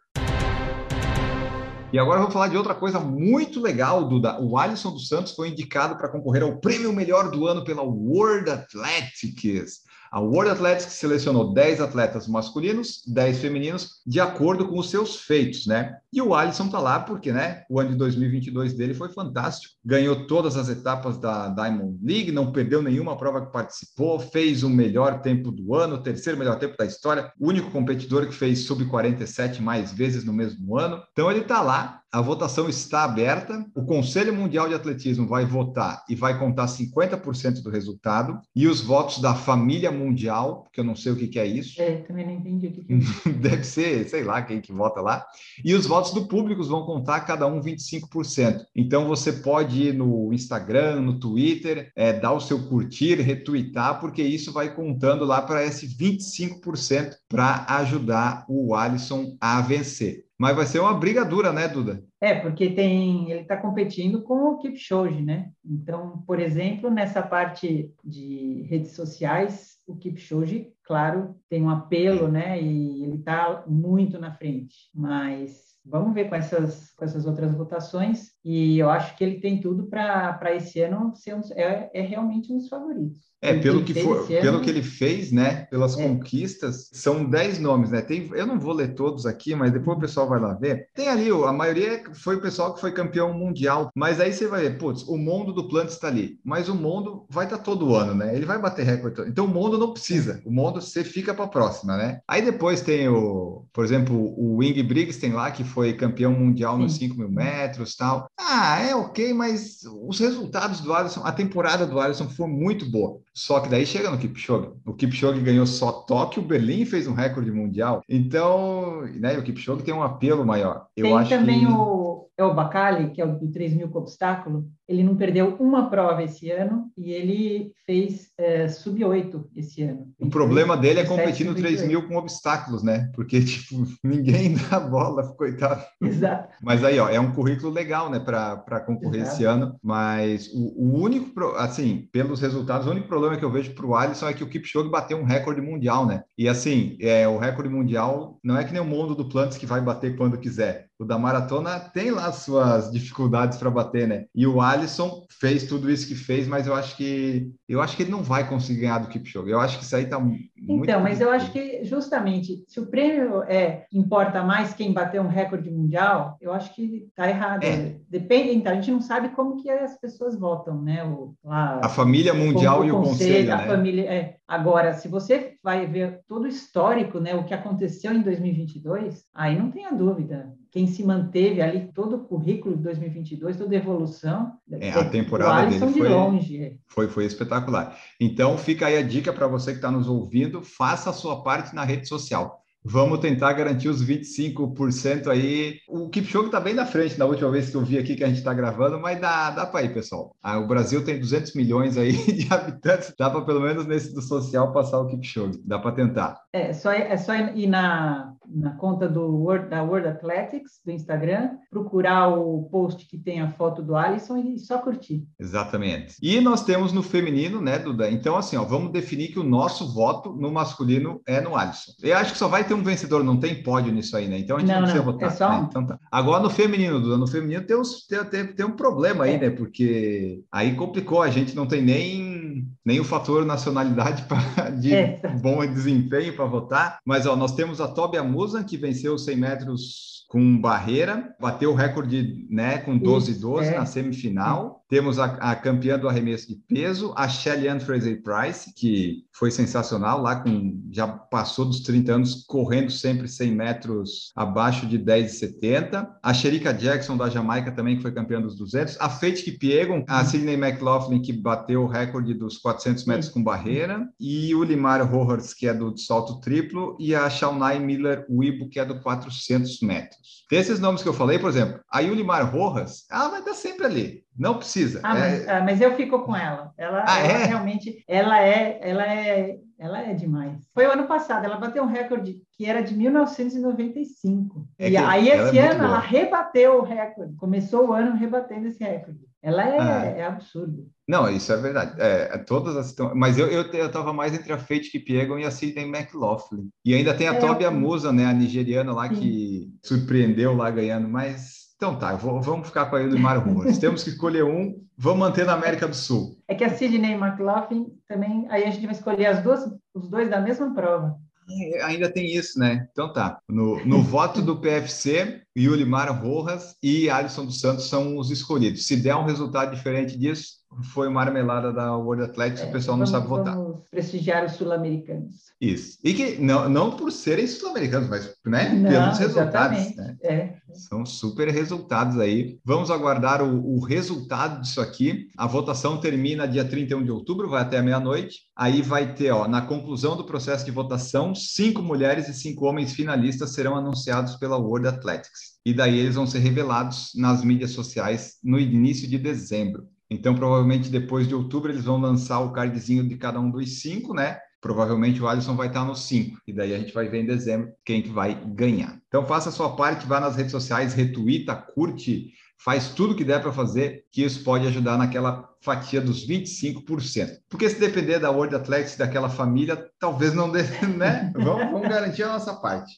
E 1.91 1.99
agora 1.99 2.21
vou 2.21 2.31
falar 2.31 2.49
de 2.49 2.57
outra 2.57 2.75
coisa 2.75 3.01
muito 3.01 3.63
legal, 3.63 4.07
Duda. 4.07 4.39
O 4.41 4.59
Alisson 4.59 4.91
dos 4.91 5.09
Santos 5.09 5.35
foi 5.35 5.49
indicado 5.49 5.97
para 5.97 6.11
concorrer 6.11 6.43
ao 6.43 6.61
prêmio 6.61 6.93
melhor 6.93 7.31
do 7.31 7.47
ano 7.47 7.65
pela 7.65 7.83
World 7.83 8.51
Athletics. 8.51 9.88
A 10.11 10.21
World 10.21 10.53
Athletics 10.53 10.95
selecionou 10.95 11.53
10 11.53 11.81
atletas 11.81 12.27
masculinos, 12.27 13.03
10 13.07 13.39
femininos, 13.39 14.01
de 14.07 14.21
acordo 14.21 14.67
com 14.69 14.79
os 14.79 14.91
seus 14.91 15.17
feitos, 15.17 15.67
né? 15.67 15.99
E 16.13 16.23
o 16.23 16.35
Alisson 16.35 16.69
tá 16.69 16.79
lá 16.79 17.01
porque, 17.01 17.33
né, 17.33 17.65
o 17.69 17.79
ano 17.79 17.91
de 17.91 17.97
2022 17.97 18.73
dele 18.73 18.95
foi 18.95 19.11
fantástico. 19.11 19.75
Ganhou 19.85 20.27
todas 20.27 20.57
as 20.57 20.69
etapas 20.69 21.19
da 21.19 21.49
Diamond 21.49 21.99
League, 22.03 22.33
não 22.33 22.53
perdeu 22.53 22.81
nenhuma 22.81 23.17
prova 23.17 23.45
que 23.45 23.53
participou, 23.53 24.19
fez 24.19 24.63
o 24.63 24.71
melhor 24.71 25.21
tempo 25.21 25.51
do 25.51 25.75
ano, 25.75 25.97
o 25.97 26.03
terceiro 26.03 26.39
melhor 26.39 26.59
tempo 26.59 26.77
da 26.79 26.87
história, 26.87 27.31
o 27.39 27.49
único 27.49 27.71
competidor 27.71 28.27
que 28.27 28.35
fez 28.35 28.61
sub 28.61 28.85
47 28.87 29.63
mais 29.63 29.93
vezes 29.93 30.25
no 30.25 30.33
mesmo 30.33 30.79
ano. 30.79 31.03
Então 31.13 31.31
ele 31.31 31.43
tá 31.43 31.61
lá 31.61 31.98
a 32.11 32.21
votação 32.23 32.69
está 32.69 33.05
aberta. 33.05 33.67
O 33.75 33.85
Conselho 33.85 34.35
Mundial 34.35 34.69
de 34.69 34.75
Atletismo 34.75 35.27
vai 35.27 35.45
votar 35.45 36.05
e 36.09 36.15
vai 36.15 36.39
contar 36.39 36.67
50% 36.67 37.63
do 37.63 37.71
resultado. 37.71 38.41
E 38.57 38.67
os 38.67 38.81
votos 38.81 39.21
da 39.21 39.35
família 39.35 39.91
mundial, 39.91 40.67
que 40.73 40.81
eu 40.81 40.85
não 40.85 40.97
sei 40.97 41.13
o 41.13 41.17
que, 41.17 41.29
que 41.29 41.39
é 41.39 41.47
isso. 41.47 41.81
É, 41.81 41.99
também 41.99 42.27
não 42.27 42.35
entendi 42.35 42.69
o 42.69 42.73
que, 42.73 42.83
que 42.83 43.29
é. 43.29 43.33
Deve 43.33 43.65
ser, 43.65 44.09
sei 44.09 44.25
lá, 44.25 44.41
quem 44.43 44.61
que 44.61 44.73
vota 44.73 45.01
lá. 45.01 45.25
E 45.63 45.75
os 45.75 45.87
votos 45.87 46.13
do 46.13 46.27
público 46.27 46.65
vão 46.65 46.87
contar 46.87 47.21
cada 47.21 47.47
um 47.47 47.61
25%. 47.61 48.63
Então 48.75 49.07
você 49.07 49.33
pode 49.33 49.89
ir 49.89 49.95
no 49.95 50.33
Instagram, 50.33 51.01
no 51.01 51.19
Twitter, 51.19 51.93
é, 51.95 52.13
dar 52.13 52.33
o 52.33 52.41
seu 52.41 52.69
curtir, 52.69 53.21
retweetar, 53.21 54.01
porque 54.01 54.23
isso 54.23 54.53
vai 54.53 54.75
contando 54.75 55.25
lá 55.25 55.43
para 55.43 55.65
esse 55.65 55.87
25% 55.87 57.17
para 57.29 57.67
ajudar 57.69 58.47
o 58.49 58.75
Alisson 58.75 59.37
a 59.41 59.61
vencer. 59.61 60.28
Mas 60.39 60.55
vai 60.55 60.67
ser 60.67 60.79
uma 60.79 60.95
briga 60.95 61.25
dura, 61.25 61.53
né, 61.53 61.67
Duda? 61.67 62.05
É, 62.21 62.35
porque 62.37 62.71
tem, 62.71 63.29
ele 63.29 63.41
está 63.41 63.57
competindo 63.57 64.23
com 64.23 64.53
o 64.53 64.59
Kipchoge, 64.59 65.21
né? 65.21 65.51
Então, 65.65 66.23
por 66.27 66.39
exemplo, 66.39 66.89
nessa 66.91 67.21
parte 67.21 67.93
de 68.05 68.63
redes 68.71 68.93
sociais, 68.93 69.79
o 69.85 69.97
Kipchoge, 69.97 70.73
claro, 70.85 71.35
tem 71.49 71.63
um 71.63 71.71
apelo, 71.71 72.29
né? 72.29 72.61
E 72.63 73.03
ele 73.03 73.17
está 73.17 73.65
muito 73.67 74.17
na 74.19 74.33
frente. 74.33 74.77
Mas 74.95 75.69
vamos 75.85 76.15
ver 76.15 76.29
com 76.29 76.37
essas, 76.37 76.93
com 76.93 77.05
essas 77.05 77.27
outras 77.27 77.53
votações. 77.53 78.31
E 78.45 78.79
eu 78.79 78.91
acho 78.91 79.17
que 79.17 79.25
ele 79.25 79.41
tem 79.41 79.61
tudo 79.61 79.87
para 79.87 80.55
esse 80.55 80.81
ano 80.81 81.13
ser 81.17 81.35
um, 81.35 81.41
é, 81.57 81.91
é 81.93 82.01
realmente 82.01 82.53
um 82.53 82.59
dos 82.59 82.69
favoritos. 82.69 83.28
É, 83.41 83.55
pelo 83.55 83.85
que, 83.85 83.95
for, 83.95 84.27
pelo 84.27 84.61
que 84.61 84.69
ele 84.69 84.83
fez, 84.83 85.31
né? 85.31 85.67
Pelas 85.71 85.97
é. 85.97 86.03
conquistas, 86.03 86.91
são 86.93 87.25
10 87.25 87.61
nomes, 87.61 87.91
né? 87.91 88.01
Tem, 88.01 88.29
eu 88.33 88.47
não 88.47 88.59
vou 88.59 88.73
ler 88.73 88.95
todos 88.95 89.27
aqui, 89.27 89.55
mas 89.55 89.73
depois 89.73 89.97
o 89.97 90.01
pessoal 90.01 90.29
vai 90.29 90.41
lá 90.41 90.55
ver. 90.55 90.89
Tem 90.93 91.09
ali, 91.09 91.31
a 91.31 91.53
maioria 91.53 92.03
foi 92.15 92.37
o 92.37 92.41
pessoal 92.41 92.75
que 92.75 92.81
foi 92.81 92.91
campeão 92.91 93.33
mundial, 93.33 93.91
mas 93.95 94.21
aí 94.21 94.33
você 94.33 94.49
vai 94.49 94.63
ver, 94.63 94.79
putz, 94.79 95.03
o 95.03 95.17
mundo 95.17 95.53
do 95.53 95.69
Planta 95.69 95.93
está 95.93 96.09
ali, 96.09 96.39
mas 96.45 96.69
o 96.69 96.75
mundo 96.75 97.27
vai 97.31 97.45
estar 97.45 97.59
tá 97.59 97.63
todo 97.63 97.95
ano, 97.95 98.15
né? 98.15 98.35
Ele 98.35 98.45
vai 98.45 98.59
bater 98.59 98.85
recorde. 98.85 99.31
Então 99.31 99.45
o 99.45 99.49
mundo 99.49 99.79
não 99.79 99.93
precisa, 99.93 100.43
o 100.45 100.51
mundo 100.51 100.81
você 100.81 101.05
fica 101.05 101.33
para 101.33 101.45
a 101.45 101.49
próxima, 101.49 101.97
né? 101.97 102.21
Aí 102.27 102.43
depois 102.43 102.81
tem 102.81 103.09
o, 103.09 103.65
por 103.73 103.85
exemplo, 103.85 104.17
o 104.17 104.57
Wing 104.57 104.83
Briggs 104.83 105.21
tem 105.21 105.33
lá, 105.33 105.51
que 105.53 105.63
foi 105.63 105.93
campeão 105.93 106.33
mundial 106.33 106.77
Sim. 106.77 106.83
nos 106.83 106.97
5 106.97 107.17
mil 107.17 107.31
metros 107.31 107.95
tal. 107.95 108.29
Ah, 108.37 108.81
é 108.81 108.97
ok, 108.97 109.33
mas 109.33 109.83
os 110.03 110.19
resultados 110.19 110.81
do 110.81 110.93
Alisson, 110.93 111.23
a 111.25 111.33
temporada 111.33 111.87
do 111.87 112.01
Alisson 112.01 112.29
foi 112.29 112.49
muito 112.49 112.91
boa. 112.91 113.21
Só 113.39 113.61
que 113.61 113.69
daí 113.69 113.87
chega 113.87 114.11
no 114.11 114.19
Kipchoge. 114.19 114.71
O 114.85 114.93
Kipchoge 114.93 115.41
ganhou 115.41 115.65
só 115.65 115.93
Tóquio, 115.93 116.43
Berlim 116.43 116.85
fez 116.85 117.07
um 117.07 117.15
recorde 117.15 117.53
mundial. 117.53 118.03
Então, 118.09 119.03
né, 119.15 119.39
o 119.39 119.43
Kipchoge 119.45 119.85
tem 119.85 119.95
um 119.95 120.03
apelo 120.03 120.45
maior. 120.45 120.89
Eu 120.97 121.05
tem 121.05 121.17
acho 121.17 121.31
também 121.31 121.61
que... 121.61 121.67
o 121.67 122.08
é 122.39 122.45
o 122.45 122.55
Bacali, 122.55 123.11
que 123.11 123.21
é 123.21 123.25
o 123.27 123.37
do 123.37 123.51
3 123.51 123.75
mil 123.75 123.89
com 123.89 123.99
obstáculo, 123.99 124.71
ele 124.89 125.03
não 125.03 125.17
perdeu 125.17 125.57
uma 125.59 125.91
prova 125.91 126.23
esse 126.23 126.51
ano 126.51 126.87
e 126.97 127.11
ele 127.11 127.73
fez 127.85 128.29
é, 128.39 128.69
sub-8 128.69 129.45
esse 129.57 129.83
ano. 129.83 130.07
O 130.19 130.31
problema 130.31 130.77
dele 130.77 131.01
é 131.01 131.05
competir 131.05 131.45
no 131.45 131.55
3 131.55 131.87
mil 131.87 132.07
com 132.07 132.17
obstáculos, 132.17 132.83
né? 132.83 133.11
Porque, 133.13 133.41
tipo, 133.45 133.85
ninguém 134.05 134.55
dá 134.71 134.79
bola, 134.79 135.35
coitado. 135.35 135.83
Exato. 136.01 136.49
Mas 136.63 136.85
aí, 136.85 136.99
ó, 137.01 137.09
é 137.09 137.19
um 137.19 137.33
currículo 137.33 137.73
legal, 137.73 138.09
né, 138.09 138.21
para 138.21 138.81
concorrer 138.87 139.23
Exato. 139.23 139.35
esse 139.35 139.45
ano. 139.45 139.77
Mas 139.83 140.49
o, 140.55 140.85
o, 140.85 141.03
único, 141.03 141.41
assim, 141.57 142.09
pelos 142.13 142.41
resultados, 142.41 142.87
o 142.87 142.93
único 142.93 143.09
problema 143.09 143.37
que 143.37 143.45
eu 143.45 143.51
vejo 143.51 143.75
para 143.75 143.85
o 143.85 143.97
Alisson 143.97 144.29
é 144.29 144.33
que 144.33 144.45
o 144.45 144.49
Kipchoge 144.49 144.89
bateu 144.89 145.19
um 145.19 145.25
recorde 145.25 145.61
mundial, 145.61 146.07
né? 146.07 146.23
E, 146.39 146.49
assim, 146.49 146.97
é, 147.01 147.27
o 147.27 147.37
recorde 147.37 147.69
mundial 147.69 148.39
não 148.45 148.57
é 148.57 148.63
que 148.63 148.73
nem 148.73 148.81
o 148.81 148.87
mundo 148.87 149.17
do 149.17 149.29
Plantes 149.29 149.59
que 149.59 149.67
vai 149.67 149.81
bater 149.81 150.17
quando 150.17 150.39
quiser 150.39 150.88
o 150.99 151.05
da 151.05 151.19
maratona 151.19 151.79
tem 151.79 152.11
lá 152.11 152.33
suas 152.33 152.91
dificuldades 152.91 153.57
para 153.57 153.71
bater, 153.71 154.09
né? 154.09 154.25
E 154.35 154.47
o 154.47 154.61
Alisson 154.61 155.27
fez 155.31 155.65
tudo 155.65 155.89
isso 155.89 156.09
que 156.09 156.15
fez, 156.15 156.49
mas 156.49 156.67
eu 156.67 156.75
acho 156.75 156.97
que 156.97 157.53
eu 157.69 157.81
acho 157.81 157.97
que 157.97 158.03
ele 158.03 158.11
não 158.11 158.23
vai 158.23 158.49
conseguir 158.49 158.81
ganhar 158.81 158.99
do 158.99 159.09
Kipchoge. 159.09 159.51
Eu 159.51 159.61
acho 159.61 159.79
que 159.79 159.85
isso 159.85 159.95
aí 159.95 160.07
tá 160.07 160.19
muito 160.19 160.49
Então, 160.57 161.01
mas 161.01 161.21
eu 161.21 161.31
acho 161.31 161.53
que 161.53 161.85
justamente 161.85 162.65
se 162.67 162.81
o 162.81 162.87
prêmio 162.87 163.45
é 163.45 163.87
importa 163.93 164.43
mais 164.43 164.75
quem 164.75 164.93
bateu 164.93 165.23
um 165.23 165.29
recorde 165.29 165.71
mundial, 165.71 166.37
eu 166.41 166.53
acho 166.53 166.75
que 166.75 167.09
tá 167.15 167.29
errado. 167.29 167.63
É. 167.63 167.95
Depende, 168.09 168.55
então 168.55 168.73
a 168.73 168.75
gente 168.75 168.91
não 168.91 169.01
sabe 169.01 169.29
como 169.31 169.63
que 169.63 169.71
as 169.71 169.97
pessoas 170.01 170.37
votam, 170.37 170.83
né? 170.83 171.05
O, 171.05 171.35
lá, 171.45 171.81
a 171.83 171.89
família 171.89 172.35
mundial 172.35 172.85
e 172.85 172.91
o 172.91 172.97
conselho, 172.97 173.35
conselho 173.35 173.53
a 173.53 173.57
né? 173.59 173.67
família, 173.67 174.13
é. 174.13 174.37
Agora, 174.49 174.95
se 174.95 175.07
você 175.07 175.55
vai 175.63 175.87
ver 175.87 176.23
todo 176.27 176.45
o 176.45 176.49
histórico, 176.49 177.21
né, 177.21 177.35
o 177.35 177.45
que 177.45 177.53
aconteceu 177.53 178.13
em 178.13 178.23
2022, 178.23 179.25
aí 179.35 179.57
não 179.59 179.71
tenha 179.71 179.93
dúvida 179.93 180.55
quem 180.71 180.87
se 180.87 181.03
manteve 181.03 181.63
ali, 181.63 181.91
todo 181.95 182.17
o 182.17 182.25
currículo 182.25 182.77
de 182.77 182.83
2022, 182.83 183.57
toda 183.57 183.75
a 183.75 183.79
evolução. 183.79 184.53
É, 184.73 184.91
a 184.91 185.09
temporada 185.09 185.67
dele 185.67 185.79
foi, 185.79 185.93
de 185.93 186.03
longe. 186.03 186.63
É. 186.63 186.75
foi, 186.87 187.09
foi 187.09 187.25
espetacular. 187.25 187.99
Então, 188.21 188.59
fica 188.59 188.87
aí 188.87 188.97
a 188.97 189.03
dica 189.03 189.33
para 189.33 189.47
você 189.47 189.73
que 189.73 189.79
está 189.79 189.91
nos 189.91 190.09
ouvindo, 190.09 190.63
faça 190.63 191.11
a 191.11 191.13
sua 191.13 191.43
parte 191.43 191.75
na 191.75 191.85
rede 191.85 192.07
social. 192.07 192.65
Vamos 192.85 193.19
tentar 193.19 193.53
garantir 193.53 193.89
os 193.89 194.05
25% 194.05 195.29
aí. 195.29 195.77
O 195.89 196.09
Kipchoge 196.09 196.47
está 196.47 196.61
bem 196.61 196.75
na 196.75 196.87
frente 196.87 197.19
na 197.19 197.27
última 197.27 197.51
vez 197.51 197.71
que 197.71 197.77
eu 197.77 197.85
vi 197.85 197.99
aqui 197.99 198.17
que 198.17 198.25
a 198.25 198.29
gente 198.29 198.39
está 198.39 198.55
gravando, 198.55 198.99
mas 198.99 199.21
dá, 199.21 199.51
dá 199.51 199.67
para 199.67 199.83
ir, 199.83 199.93
pessoal. 199.93 200.35
Ah, 200.43 200.59
o 200.59 200.67
Brasil 200.67 201.05
tem 201.05 201.19
200 201.19 201.55
milhões 201.55 201.99
aí 201.99 202.13
de 202.33 202.53
habitantes, 202.53 203.13
dá 203.19 203.29
para 203.29 203.43
pelo 203.43 203.61
menos 203.61 203.87
nesse 203.87 204.15
do 204.15 204.23
social 204.23 204.73
passar 204.73 205.01
o 205.01 205.07
Kipchoge, 205.07 205.61
dá 205.65 205.79
para 205.79 205.93
tentar. 205.93 206.41
É 206.53 206.73
só, 206.73 206.93
é 206.93 207.17
só 207.17 207.35
ir 207.35 207.67
na, 207.67 208.33
na 208.49 208.73
conta 208.77 209.09
do 209.09 209.21
World, 209.21 209.69
da 209.69 209.83
World 209.83 210.09
Athletics 210.09 210.81
do 210.85 210.91
Instagram, 210.91 211.51
procurar 211.71 212.29
o 212.29 212.65
post 212.71 213.07
que 213.07 213.19
tem 213.19 213.41
a 213.41 213.53
foto 213.53 213.83
do 213.83 213.97
Alisson 213.97 214.39
e 214.39 214.59
só 214.59 214.79
curtir. 214.79 215.27
Exatamente. 215.39 216.17
E 216.23 216.41
nós 216.41 216.65
temos 216.65 216.93
no 216.93 217.03
feminino, 217.03 217.61
né, 217.61 217.79
Duda? 217.79 218.11
Então, 218.11 218.37
assim, 218.37 218.57
ó, 218.57 218.65
vamos 218.65 218.93
definir 218.93 219.29
que 219.29 219.39
o 219.39 219.45
nosso 219.45 219.93
voto 219.93 220.33
no 220.33 220.51
masculino 220.51 221.21
é 221.27 221.41
no 221.41 221.57
Alisson. 221.57 221.93
Eu 222.03 222.17
acho 222.17 222.33
que 222.33 222.39
só 222.39 222.49
vai 222.49 222.65
ter 222.69 222.75
um 222.75 222.83
vencedor, 222.83 223.25
não 223.25 223.39
tem 223.39 223.63
pódio 223.63 223.93
nisso 223.93 224.17
aí, 224.17 224.29
né? 224.29 224.39
Então 224.39 224.57
a 224.57 224.61
gente 224.61 224.69
não, 224.69 224.77
não 224.77 224.83
precisa 224.83 225.05
não, 225.05 225.13
votar. 225.13 225.29
É 225.29 225.33
só... 225.33 225.49
né? 225.49 225.67
então, 225.69 225.87
tá. 225.87 225.99
Agora 226.11 226.43
no 226.43 226.51
feminino, 226.51 227.01
Duda, 227.01 227.17
no 227.17 227.27
feminino 227.27 227.65
tem, 227.65 227.77
uns, 227.77 228.07
tem, 228.07 228.25
tem, 228.25 228.47
tem 228.47 228.67
um 228.67 228.77
problema 228.77 229.25
aí, 229.25 229.35
é. 229.35 229.39
né? 229.39 229.51
Porque 229.51 230.43
aí 230.53 230.75
complicou, 230.75 231.23
a 231.23 231.31
gente 231.31 231.57
não 231.57 231.67
tem 231.67 231.83
nem 231.83 232.48
nem, 232.59 232.69
nem 232.85 233.01
o 233.01 233.05
fator 233.05 233.45
nacionalidade 233.45 234.25
pra, 234.25 234.71
de 234.71 234.95
é. 234.95 235.21
bom 235.41 235.65
desempenho 235.67 236.35
para 236.35 236.45
votar. 236.45 236.99
Mas 237.05 237.27
ó, 237.27 237.37
nós 237.37 237.55
temos 237.55 237.81
a 237.81 237.89
Tobia 237.89 238.23
Musan, 238.23 238.65
que 238.65 238.77
venceu 238.77 239.15
os 239.15 239.25
100 239.25 239.37
metros 239.37 240.19
com 240.29 240.61
barreira, 240.61 241.35
bateu 241.41 241.71
o 241.71 241.75
recorde 241.75 242.47
né, 242.51 242.79
com 242.79 242.99
12 242.99 243.33
e 243.33 243.35
12 243.37 243.69
é. 243.69 243.79
na 243.79 243.87
semifinal. 243.87 244.85
Temos 244.87 245.19
a, 245.19 245.25
a, 245.25 245.57
campeã 245.57 245.99
do 245.99 246.09
arremesso 246.09 246.49
de 246.49 246.55
peso, 246.55 247.13
a 247.17 247.29
Shelly 247.29 247.69
Ann 247.69 247.81
Fraser 247.81 248.23
Price, 248.23 248.73
que 248.75 249.25
foi 249.33 249.51
sensacional 249.51 250.21
lá, 250.21 250.37
com, 250.37 250.83
já 250.91 251.07
passou 251.07 251.65
dos 251.65 251.81
30 251.81 252.13
anos, 252.13 252.45
correndo 252.47 252.91
sempre 252.91 253.29
100 253.29 253.55
metros 253.55 254.33
abaixo 254.35 254.87
de 254.87 254.99
10,70. 254.99 256.09
A 256.23 256.35
Sherika 256.35 256.73
Jackson, 256.73 257.17
da 257.17 257.29
Jamaica, 257.29 257.73
também, 257.73 257.97
que 257.97 258.03
foi 258.03 258.13
campeã 258.13 258.41
dos 258.41 258.57
200. 258.57 258.99
A 259.01 259.11
Faith 259.11 259.45
Kipiegon, 259.45 260.05
a 260.09 260.25
Sidney 260.25 260.55
McLaughlin, 260.55 261.21
que 261.21 261.33
bateu 261.33 261.83
o 261.83 261.89
recorde 261.89 262.35
dos 262.49 262.59
400 262.59 263.05
metros 263.05 263.29
com 263.29 263.43
barreira. 263.43 264.09
E 264.19 264.55
o 264.55 264.65
Limar 264.65 265.03
Rohrs, 265.09 265.55
que 265.55 265.69
é 265.69 265.75
do 265.75 265.97
salto 265.97 266.41
triplo. 266.41 266.97
E 266.99 267.15
a 267.15 267.29
Shaunai 267.31 267.79
Miller 267.79 268.27
Wibo, 268.29 268.69
que 268.69 268.81
é 268.81 268.85
do 268.85 269.01
400 269.01 269.81
metros. 269.81 270.39
Desses 270.51 270.81
nomes 270.81 271.03
que 271.03 271.09
eu 271.09 271.13
falei, 271.13 271.39
por 271.39 271.51
exemplo, 271.51 271.81
a 271.93 272.01
Yulimar 272.01 272.51
Rojas, 272.51 273.05
ela 273.11 273.29
vai 273.29 273.41
estar 273.41 273.53
sempre 273.53 273.85
ali. 273.85 274.25
Não 274.37 274.57
precisa. 274.57 275.01
Ah, 275.03 275.15
mas, 275.15 275.47
é... 275.47 275.51
ah, 275.51 275.63
mas 275.63 275.81
eu 275.81 275.95
fico 275.95 276.21
com 276.21 276.35
ela. 276.35 276.73
Ela, 276.79 277.05
ah, 277.07 277.19
ela 277.19 277.33
é? 277.33 277.45
realmente, 277.45 278.03
ela 278.09 278.41
é, 278.41 278.79
ela 278.83 279.07
é, 279.07 279.59
ela 279.79 280.01
é 280.01 280.15
demais. 280.15 280.67
Foi 280.73 280.87
o 280.87 280.93
ano 280.93 281.07
passado, 281.07 281.45
ela 281.45 281.57
bateu 281.57 281.83
um 281.83 281.89
recorde 281.89 282.41
que 282.57 282.65
era 282.65 282.81
de 282.81 282.95
1995. 282.95 284.67
É 284.79 284.89
e 284.89 284.97
aí 284.97 285.29
esse 285.29 285.59
é 285.59 285.71
ano 285.71 285.85
ela 285.85 285.99
rebateu 285.99 286.79
o 286.79 286.83
recorde. 286.83 287.37
Começou 287.37 287.89
o 287.89 287.93
ano 287.93 288.17
rebatendo 288.17 288.69
esse 288.69 288.83
recorde. 288.83 289.21
Ela 289.43 289.69
é, 289.69 289.79
ah. 289.79 290.05
é 290.05 290.25
absurdo. 290.25 290.89
Não, 291.07 291.29
isso 291.31 291.53
é 291.53 291.57
verdade. 291.57 292.01
É, 292.01 292.35
é 292.35 292.39
todas 292.39 292.77
as 292.77 292.95
mas 293.15 293.39
eu 293.39 293.47
eu 293.49 293.87
estava 293.87 294.13
mais 294.13 294.35
entre 294.35 294.53
a 294.53 294.59
Fate 294.59 294.91
Kipiegon 294.91 295.39
e 295.39 295.45
a 295.45 295.51
Sidney 295.51 295.85
McLaughlin. 295.85 296.69
E 296.85 296.95
ainda 296.95 297.15
tem 297.15 297.29
a 297.29 297.35
é, 297.35 297.39
Tobia 297.39 297.71
Musa, 297.71 298.13
né, 298.13 298.27
a 298.27 298.33
nigeriana 298.33 298.93
lá 298.93 299.09
Sim. 299.09 299.15
que 299.15 299.73
surpreendeu 299.83 300.55
lá 300.55 300.71
ganhando, 300.71 301.09
mas 301.09 301.59
então 301.77 301.97
tá, 301.97 302.17
vou, 302.17 302.43
vamos 302.43 302.67
ficar 302.67 302.87
com 302.87 302.97
a 302.97 303.03
Elimar 303.03 303.39
Rumores. 303.39 303.79
Temos 303.79 304.03
que 304.03 304.11
escolher 304.11 304.45
um, 304.45 304.85
vamos 304.97 305.21
manter 305.21 305.47
na 305.47 305.53
América 305.53 305.87
do 305.87 305.95
Sul. 305.95 306.37
É 306.49 306.55
que 306.55 306.65
a 306.65 306.71
Sidney 306.71 307.15
McLaughlin 307.15 307.87
também, 308.09 308.47
aí 308.51 308.65
a 308.65 308.71
gente 308.71 308.85
vai 308.85 308.95
escolher 308.95 309.27
as 309.27 309.43
duas, 309.43 309.61
os 309.95 310.11
dois 310.11 310.29
da 310.29 310.41
mesma 310.41 310.75
prova. 310.75 311.17
É, 311.51 311.83
ainda 311.83 312.13
tem 312.13 312.35
isso, 312.35 312.59
né? 312.59 312.87
Então 312.93 313.13
tá. 313.13 313.39
No, 313.49 313.85
no 313.85 314.03
voto 314.03 314.43
do 314.43 314.61
PFC, 314.61 315.43
Yulimar 315.57 316.13
Rojas 316.23 316.77
e 316.83 317.09
Alisson 317.09 317.47
dos 317.47 317.61
Santos 317.61 317.89
são 317.89 318.17
os 318.17 318.31
escolhidos. 318.31 318.87
Se 318.87 318.97
der 318.97 319.17
um 319.17 319.25
resultado 319.25 319.75
diferente 319.75 320.19
disso, 320.19 320.58
foi 320.93 321.09
marmelada 321.09 321.73
da 321.73 321.97
World 321.97 322.25
Athletics, 322.25 322.63
é, 322.63 322.67
o 322.67 322.73
pessoal 322.73 322.97
vamos, 322.97 323.11
não 323.11 323.19
sabe 323.19 323.29
votar. 323.29 323.57
Vamos 323.57 323.81
prestigiar 323.91 324.45
os 324.45 324.53
sul-americanos. 324.53 325.49
Isso. 325.61 325.99
E 326.05 326.15
que 326.15 326.37
não, 326.39 326.69
não 326.69 326.91
por 326.97 327.11
serem 327.11 327.47
sul-americanos, 327.47 328.09
mas 328.09 328.35
né, 328.47 328.69
não, 328.75 328.91
pelos 328.91 329.19
resultados. 329.19 329.97
Né? 329.97 330.17
É. 330.23 330.55
São 330.73 331.05
super 331.05 331.49
resultados 331.49 332.19
aí. 332.21 332.59
Vamos 332.65 332.91
aguardar 332.91 333.43
o, 333.43 333.77
o, 333.77 333.81
resultado 333.81 334.61
disso 334.61 334.81
aqui. 334.81 335.29
A 335.37 335.47
votação 335.47 335.99
termina 335.99 336.47
dia 336.47 336.65
31 336.65 337.03
de 337.03 337.11
outubro, 337.11 337.49
vai 337.49 337.63
até 337.63 337.81
meia-noite. 337.83 338.41
Aí 338.55 338.83
vai 338.83 339.15
ter, 339.15 339.31
ó, 339.31 339.49
na 339.49 339.63
conclusão 339.63 340.17
do 340.17 340.25
processo 340.25 340.65
de 340.65 340.71
votação, 340.71 341.35
cinco 341.35 341.83
mulheres 341.83 342.29
e 342.29 342.35
cinco 342.35 342.67
homens 342.67 342.93
finalistas 342.93 343.51
serão 343.51 343.75
anunciados 343.75 344.37
pela 344.37 344.59
World 344.59 344.87
Athletics. 344.87 345.59
E 345.65 345.75
daí 345.75 345.99
eles 345.99 346.15
vão 346.15 346.27
ser 346.27 346.39
revelados 346.39 347.11
nas 347.17 347.43
mídias 347.43 347.73
sociais 347.73 348.37
no 348.45 348.61
início 348.61 349.09
de 349.09 349.19
dezembro. 349.19 349.89
Então, 350.11 350.35
provavelmente 350.35 350.89
depois 350.89 351.29
de 351.29 351.35
outubro, 351.35 351.71
eles 351.71 351.85
vão 351.85 352.01
lançar 352.01 352.41
o 352.41 352.53
cardzinho 352.53 353.07
de 353.07 353.17
cada 353.17 353.39
um 353.39 353.51
dos 353.51 353.81
cinco, 353.81 354.15
né? 354.15 354.39
Provavelmente 354.61 355.23
o 355.23 355.29
Alisson 355.29 355.55
vai 355.55 355.69
estar 355.69 355.85
no 355.85 355.95
cinco. 355.95 356.39
E 356.47 356.53
daí 356.53 356.75
a 356.75 356.79
gente 356.79 356.93
vai 356.93 357.09
ver 357.09 357.23
em 357.23 357.27
dezembro 357.27 357.71
quem 357.85 358.03
que 358.03 358.09
vai 358.09 358.35
ganhar. 358.47 358.99
Então, 359.07 359.25
faça 359.27 359.51
a 359.51 359.53
sua 359.53 359.77
parte, 359.77 360.07
vá 360.07 360.19
nas 360.19 360.37
redes 360.37 360.51
sociais, 360.51 360.95
retuita, 360.95 361.55
curte, 361.55 362.33
faz 362.59 362.89
tudo 362.89 363.15
que 363.15 363.25
der 363.25 363.41
para 363.41 363.53
fazer, 363.53 364.05
que 364.11 364.25
isso 364.25 364.43
pode 364.43 364.67
ajudar 364.67 364.99
naquela 364.99 365.49
fatia 365.61 366.01
dos 366.01 366.27
25%. 366.27 367.39
Porque 367.49 367.69
se 367.69 367.79
depender 367.79 368.19
da 368.19 368.31
World 368.31 368.57
Athletics, 368.57 368.97
daquela 368.97 369.29
família, 369.29 369.89
talvez 370.01 370.35
não 370.35 370.51
dê, 370.51 370.63
né? 370.97 371.33
Vamos, 371.35 371.71
vamos 371.71 371.89
garantir 371.89 372.23
a 372.25 372.29
nossa 372.29 372.55
parte. 372.55 372.93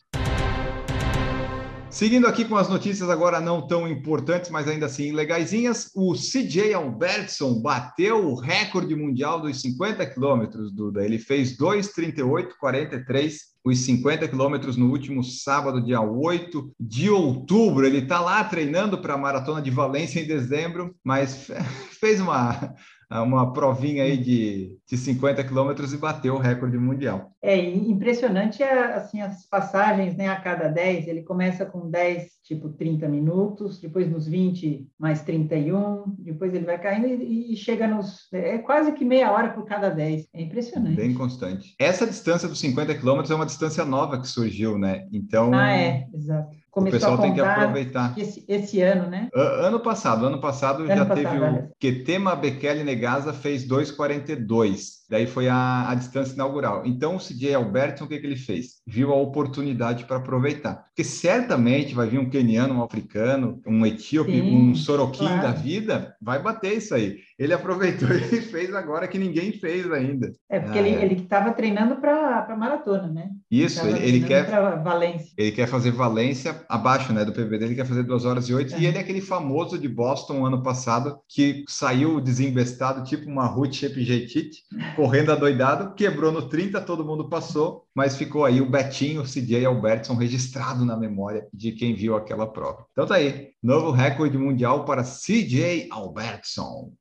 Seguindo 1.91 2.29
aqui 2.29 2.45
com 2.45 2.57
as 2.57 2.69
notícias 2.69 3.11
agora 3.11 3.41
não 3.41 3.67
tão 3.67 3.89
importantes, 3.89 4.49
mas 4.49 4.69
ainda 4.69 4.87
assim 4.87 5.11
legaisinhas, 5.11 5.91
o 5.93 6.15
CJ 6.15 6.73
Albertson 6.73 7.61
bateu 7.61 8.29
o 8.29 8.37
recorde 8.37 8.95
mundial 8.95 9.41
dos 9.41 9.61
50 9.61 10.07
quilômetros, 10.07 10.71
Duda. 10.73 11.05
Ele 11.05 11.19
fez 11.19 11.59
2,38,43 11.59 13.51
os 13.65 13.79
50 13.81 14.29
quilômetros 14.29 14.77
no 14.77 14.89
último 14.89 15.25
sábado, 15.25 15.85
dia 15.85 16.01
8 16.01 16.73
de 16.79 17.11
outubro. 17.11 17.85
Ele 17.85 17.99
está 17.99 18.21
lá 18.21 18.45
treinando 18.45 18.97
para 18.99 19.15
a 19.15 19.19
maratona 19.19 19.61
de 19.61 19.71
Valência 19.71 20.21
em 20.21 20.27
dezembro, 20.27 20.95
mas 21.05 21.49
fez 22.01 22.21
uma, 22.21 22.73
uma 23.19 23.53
provinha 23.53 24.05
aí 24.05 24.17
de, 24.17 24.79
de 24.87 24.97
50 24.97 25.43
quilômetros 25.43 25.93
e 25.93 25.97
bateu 25.97 26.35
o 26.35 26.39
recorde 26.39 26.79
mundial. 26.79 27.33
É 27.43 27.59
impressionante 27.59 28.63
assim, 28.63 29.21
as 29.21 29.45
passagens 29.47 30.17
né, 30.17 30.29
a 30.29 30.41
cada 30.41 30.69
10. 30.69 31.09
Ele 31.09 31.23
começa 31.23 31.67
com 31.67 31.91
10, 31.91 32.29
tipo 32.45 32.69
30 32.69 33.09
minutos, 33.09 33.81
depois 33.81 34.09
nos 34.09 34.29
20, 34.29 34.87
mais 34.97 35.23
31, 35.23 36.05
depois 36.19 36.55
ele 36.55 36.65
vai 36.65 36.81
caindo 36.81 37.09
e, 37.09 37.53
e 37.53 37.57
chega 37.57 37.89
nos. 37.89 38.29
É 38.33 38.59
quase 38.59 38.93
que 38.93 39.05
meia 39.05 39.33
hora 39.33 39.51
por 39.51 39.65
cada 39.65 39.89
10. 39.89 40.29
É 40.33 40.43
impressionante. 40.43 40.97
Bem 40.97 41.15
constante. 41.15 41.75
Essa 41.81 42.07
distância 42.07 42.49
dos 42.49 42.61
50 42.61 42.95
quilômetros 42.95 43.31
é 43.33 43.35
uma 43.35 43.47
distância 43.47 43.85
nova 43.85 44.21
que 44.21 44.29
surgiu, 44.29 44.79
né? 44.79 45.09
Então. 45.13 45.53
Ah, 45.53 45.73
é, 45.73 46.07
exato 46.15 46.60
começou 46.71 46.99
o 46.99 47.01
pessoal 47.01 47.19
tem 47.19 47.35
que 47.35 47.41
aproveitar. 47.41 48.19
Esse, 48.19 48.45
esse, 48.49 48.81
ano, 48.81 49.09
né? 49.09 49.29
Ano 49.35 49.81
passado, 49.81 50.27
ano 50.27 50.41
passado 50.41 50.85
ano 50.85 50.89
já 50.89 51.05
passado, 51.05 51.17
teve 51.17 51.39
o 51.39 51.71
Ketema 51.79 52.37
Bekele 52.37 52.85
Negasa 52.85 53.33
fez 53.33 53.67
2,42. 53.67 55.01
Daí 55.09 55.27
foi 55.27 55.49
a, 55.49 55.91
a 55.91 55.95
distância 55.95 56.35
inaugural. 56.35 56.83
Então, 56.87 57.17
o 57.17 57.19
CJ 57.19 57.55
Alberto, 57.55 58.05
o 58.05 58.09
que, 58.09 58.19
que 58.19 58.27
ele 58.27 58.37
fez? 58.37 58.81
Viu 58.87 59.13
a 59.13 59.17
oportunidade 59.17 60.05
para 60.05 60.19
aproveitar. 60.19 60.87
Porque 61.01 61.05
certamente 61.05 61.95
vai 61.95 62.07
vir 62.07 62.19
um 62.19 62.29
queniano, 62.29 62.75
um 62.75 62.83
africano, 62.83 63.59
um 63.67 63.87
etíope, 63.87 64.33
Sim, 64.33 64.71
um 64.71 64.75
soroquim 64.75 65.25
claro. 65.25 65.43
da 65.43 65.51
vida, 65.51 66.15
vai 66.21 66.43
bater 66.43 66.77
isso 66.77 66.95
aí. 66.95 67.21
Ele 67.39 67.55
aproveitou 67.55 68.07
e 68.13 68.43
fez 68.43 68.75
agora 68.75 69.09
que 69.09 69.17
ninguém 69.19 69.51
fez 69.51 69.91
ainda. 69.91 70.31
É, 70.47 70.61
porque 70.61 70.79
ah, 70.79 70.87
ele 70.87 71.15
estava 71.15 71.53
treinando 71.53 71.97
para 71.97 72.55
maratona, 72.55 73.09
né? 73.09 73.31
Isso, 73.51 73.81
ele, 73.87 73.99
ele 74.07 74.27
quer. 74.27 74.45
Valência. 74.83 75.33
Ele 75.39 75.53
quer 75.53 75.67
fazer 75.67 75.91
Valência 75.91 76.63
abaixo 76.69 77.15
né, 77.15 77.25
do 77.25 77.33
PB 77.33 77.59
dele, 77.59 77.75
quer 77.75 77.87
fazer 77.87 78.03
2 78.03 78.27
horas 78.27 78.47
e 78.51 78.53
8. 78.53 78.75
É. 78.75 78.81
E 78.81 78.87
ele 78.87 78.99
é 78.99 79.01
aquele 79.01 79.23
famoso 79.23 79.79
de 79.79 79.89
Boston 79.89 80.45
ano 80.45 80.63
passado 80.63 81.19
que 81.27 81.65
saiu 81.67 82.21
desembestado, 82.21 83.05
tipo 83.05 83.27
uma 83.27 83.47
Ruth 83.47 83.73
Shepjetit 83.73 84.65
correndo 84.95 85.33
adoidado, 85.33 85.95
quebrou 85.95 86.31
no 86.31 86.43
30, 86.43 86.79
todo 86.83 87.07
mundo 87.07 87.31
passou, 87.31 87.87
mas 87.95 88.19
ficou 88.19 88.45
aí 88.45 88.61
o 88.61 88.69
Betinho, 88.69 89.23
o 89.23 89.25
CJ 89.25 89.65
Albertson 89.65 90.15
registrado 90.15 90.85
na 90.91 90.97
memória 90.97 91.47
de 91.55 91.73
quem 91.73 91.95
viu 91.95 92.17
aquela 92.17 92.47
prova. 92.47 92.85
Então 92.91 93.07
tá 93.07 93.15
aí, 93.15 93.51
novo 93.63 93.93
recorde 93.93 94.37
mundial 94.37 94.85
para 94.85 95.05
CJ 95.05 95.89
Albertson. 95.91 96.93